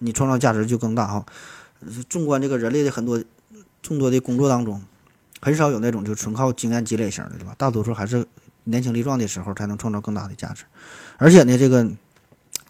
[0.00, 1.24] 你创造价值就更大哈。
[2.08, 3.22] 纵观这个人类的很多
[3.82, 4.82] 众多的工作当中，
[5.40, 7.54] 很少有那种就纯靠经验积累型的，对吧？
[7.58, 8.26] 大多数还是。
[8.68, 10.64] 年轻力壮的时候才能创造更大的价值，
[11.18, 11.88] 而且呢，这个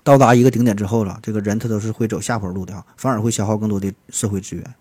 [0.04, 4.74] 到达一个顶点之后了，这个人他都是会走下坡路的啊，反而会消耗更多的社会资源。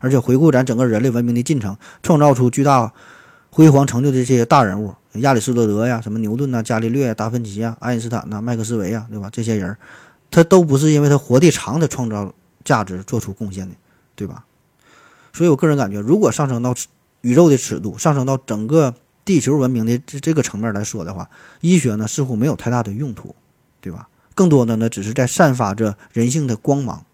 [0.00, 2.90] 而且回顾咱整个人类文明的进程，创造出巨大
[3.50, 9.28] 辉煌成就的这些大人物，亚里士多德呀，什么牛顿呐、伽利略、达芬奇啊、爱因斯坦呐、麦克斯韦呀，对吧？
[9.30, 9.76] 这些人，
[10.30, 12.32] 他都不是因为他活得长，他创造
[12.64, 13.74] 价值、做出贡献的，
[14.14, 14.44] 对吧？
[15.32, 16.74] 所以我个人感觉，如果上升到
[17.20, 18.94] 宇宙的尺度，上升到整个。
[19.24, 23.36] 地球文明的这这个层面来说的话，医学呢似乎没有太大的用途，
[23.80, 24.08] 对吧？
[24.34, 27.06] 更多的呢只是在散发着人性的光芒。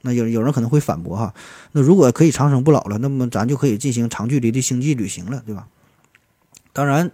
[0.00, 1.34] 那有有人可能会反驳哈，
[1.70, 5.68] 那如果可以长生不老了，那么咱就可以进行长距离的星际旅行了，对吧？
[6.72, 7.12] 当然，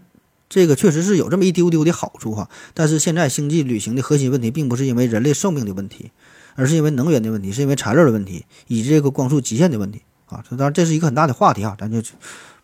[0.48, 2.48] 这个确实是有这么一丢丢的好处哈。
[2.72, 6.10] 但是现在星际旅行的核心问题并不是因为人类寿命的问题，
[6.54, 10.44] 而是因为能源的问题，是因为材料的问题，以及这个光速极限的问题啊。
[10.50, 12.00] 当然这是一个很大的话题啊，咱就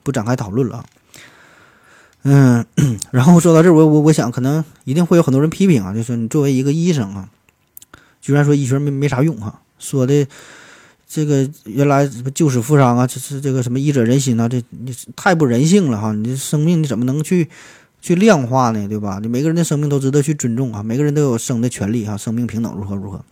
[0.03, 0.85] 不展开讨论了。
[2.23, 2.65] 嗯，
[3.13, 7.31] 然后说到这儿，我我我想可能一定会有很多人批评啊，就是你作为一个医生啊，
[8.21, 10.27] 居然说医学没没啥用哈，说的
[11.07, 17.49] 这个原来什么救死扶伤啊，这是这个什么医者仁心啊，这你太不人性了哈，你这生命你怎么能去
[18.03, 18.89] 去量化呢？
[18.89, 19.21] 对吧？
[19.23, 23.25] 你每个人的生命都值得去尊重啊，每个人都有生的权利哈，生命平等如何如何？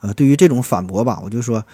[0.00, 1.64] 呃，对于这种反驳吧，我就说。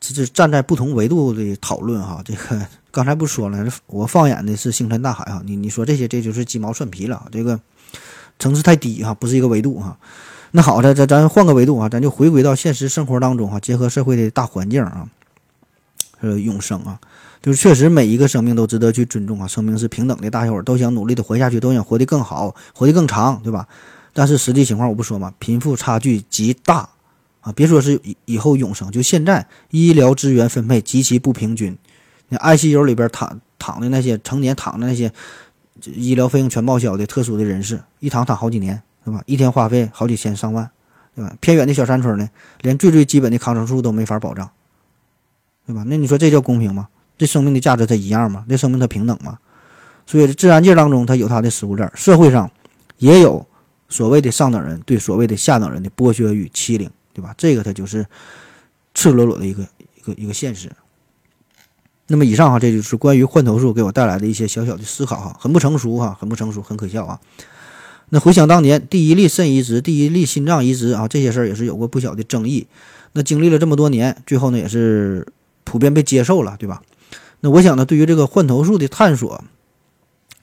[0.00, 7.58] 这是站在不同维度的讨论哈，这个刚才不说了，我放眼的是星辰大海哈，你你说这些这就是鸡毛蒜皮了，这个
[8.38, 9.98] 层次太低哈，不是一个维度哈。
[10.52, 15.08] 那好，咱咱咱换个维度啊，咱就回归到现实生活当中哈，结合社会的大环境啊，
[16.20, 17.00] 呃，永生啊，
[17.42, 23.66] 就是确实每一个生命都值得去尊重啊，生命是平等的，大家伙都想努力的活下去，都想活得更好，活得更长，对吧？
[24.12, 26.88] 但是实际情况我不说嘛，贫富差距极大。
[27.40, 31.76] 啊，别说是以以后永生，就现在医疗资源分配极其不平均。
[32.28, 35.12] 那 ICU 里边躺躺的那些成年躺的那些
[35.84, 39.22] 医疗费用全报销的特殊的人士，一躺躺好几年，对吧？
[39.26, 40.70] 一天花费好几千上万，
[41.14, 41.34] 对吧？
[41.40, 42.28] 偏远的小山村呢，
[42.60, 44.50] 连最最基本的抗生素都没法保障。
[45.66, 45.84] 对吧？
[45.86, 46.88] 那你说这叫公平吗？
[47.16, 48.44] 这生命的价值它一样吗？
[48.48, 49.38] 这生命它平等吗？
[50.06, 52.50] 所以自然界当中它有它的食物链，社会上
[52.96, 53.46] 也有
[53.88, 57.34] 所谓的上等人对所谓的下等人的剥削与欺凌，对吧？
[57.36, 58.06] 这个它就是
[58.94, 59.66] 赤裸裸的一个
[59.96, 60.70] 一个一个现实。
[62.06, 67.18] 那么以上哈，这就是关于换头术给我带来的一些小小的思考哈，很不成熟哈，很不成熟，很可笑啊。
[68.10, 72.68] 那回想当年第一例肾移植、第一例心脏移植啊，这些事儿也是有过不小的争议。
[73.14, 75.26] 那经历了这么多年，最后呢也是
[75.64, 76.80] 普遍被接受了，对吧？
[77.40, 79.42] 那我想呢，对于这个换头术的探索，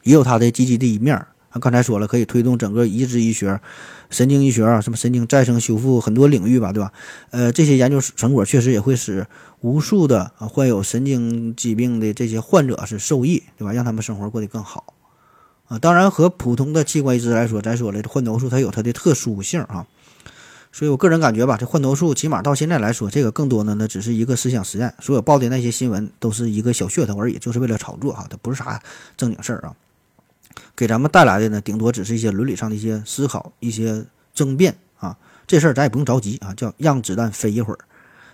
[0.03, 1.29] 也有它的积极的一面儿。
[1.49, 3.61] 啊，刚才说了，可以推动整个移植医学、
[4.09, 6.91] 神经医学啊，什么神经再生修复很多领域吧，对吧？
[7.31, 9.27] 呃，这些研究成果确实也会使
[9.61, 13.73] 无数的患有神经疾病的这些患者是受益，对吧？
[13.73, 14.93] 让他们生活过得更好。
[15.67, 19.87] 啊，当然和普通的器官移植来说，咱说了，这换头术它有它的特殊性啊。
[20.71, 24.93] 所以我个人感觉吧，这换头术起码到现在来说，这个更多的呢只是一个思想实验。
[24.99, 28.81] 所有报的那些新闻都是一个小噱头而已，就是为了炒作哈，它不是啥
[29.15, 29.73] 正经事儿啊。
[30.75, 35.17] 给咱们带来的呢，顶多只是一些伦理上的一些思考、一些争辩啊。
[35.47, 37.79] 这事儿咱也不用着急啊，叫让子弹飞一会儿。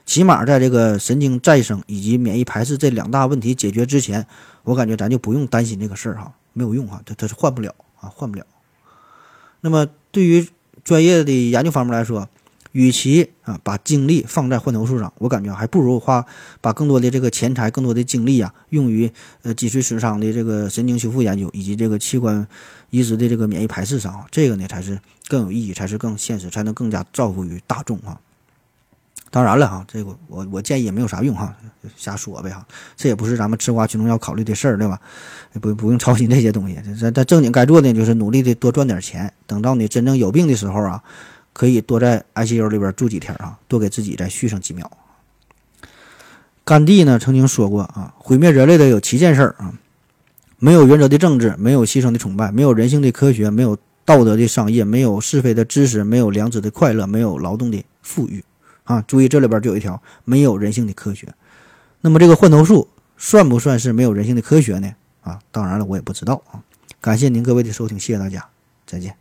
[0.06, 4.26] 起码在这个神经再生以及免疫排斥这两大问题解决之前，
[4.64, 8.46] 我感觉咱就不用担心这个事儿哈，没有用哈，它它是换不了啊，换不了。
[9.62, 10.50] 那么对于
[10.84, 12.28] 专业的研究方面来说，
[12.72, 16.26] 与其啊把精力放在换头术上，我感觉还不如花
[16.62, 19.12] 把更多的这个钱财、更多的精力啊，用于
[19.44, 22.48] 呃脊髓损伤的这个神经修复研究以及这个器官
[22.90, 28.20] 移植的这个免疫排斥上啊，这个呢才是更有意义，才是更现实，才能更加造福于大众啊。
[29.34, 31.56] 当然了哈，这个我我建议也没有啥用哈，
[31.96, 32.68] 瞎说呗哈，
[32.98, 35.00] 这也不是咱们吃瓜群众要考虑的事儿，对吧？
[35.62, 41.02] 不不用操心这些东西，咱咱正经该做的就是努力的多赚点钱，等到你真正有病的时候啊，
[41.54, 44.90] 可以多在 ICU 里边住几天啊，多给自己再续上几秒。
[46.64, 49.74] 甘地呢曾经说过啊，毁灭人类的有七件事儿啊，
[50.58, 58.44] 没有原则的政治，没有牺牲的崇拜，没有人性的科学，没有道德的商业，没有是非的知识，没有良知的快乐，没有劳动的富裕。
[58.84, 61.28] 啊，注意这里边就有一条没有人性的科学。
[62.02, 62.88] 那么这个换头术
[63.18, 64.94] 算不算是没有人性的科学呢？
[65.22, 66.62] 啊，当然了，我也不知道啊。
[67.00, 68.46] 感谢您各位的收听，谢谢大家，
[68.86, 69.16] 再见。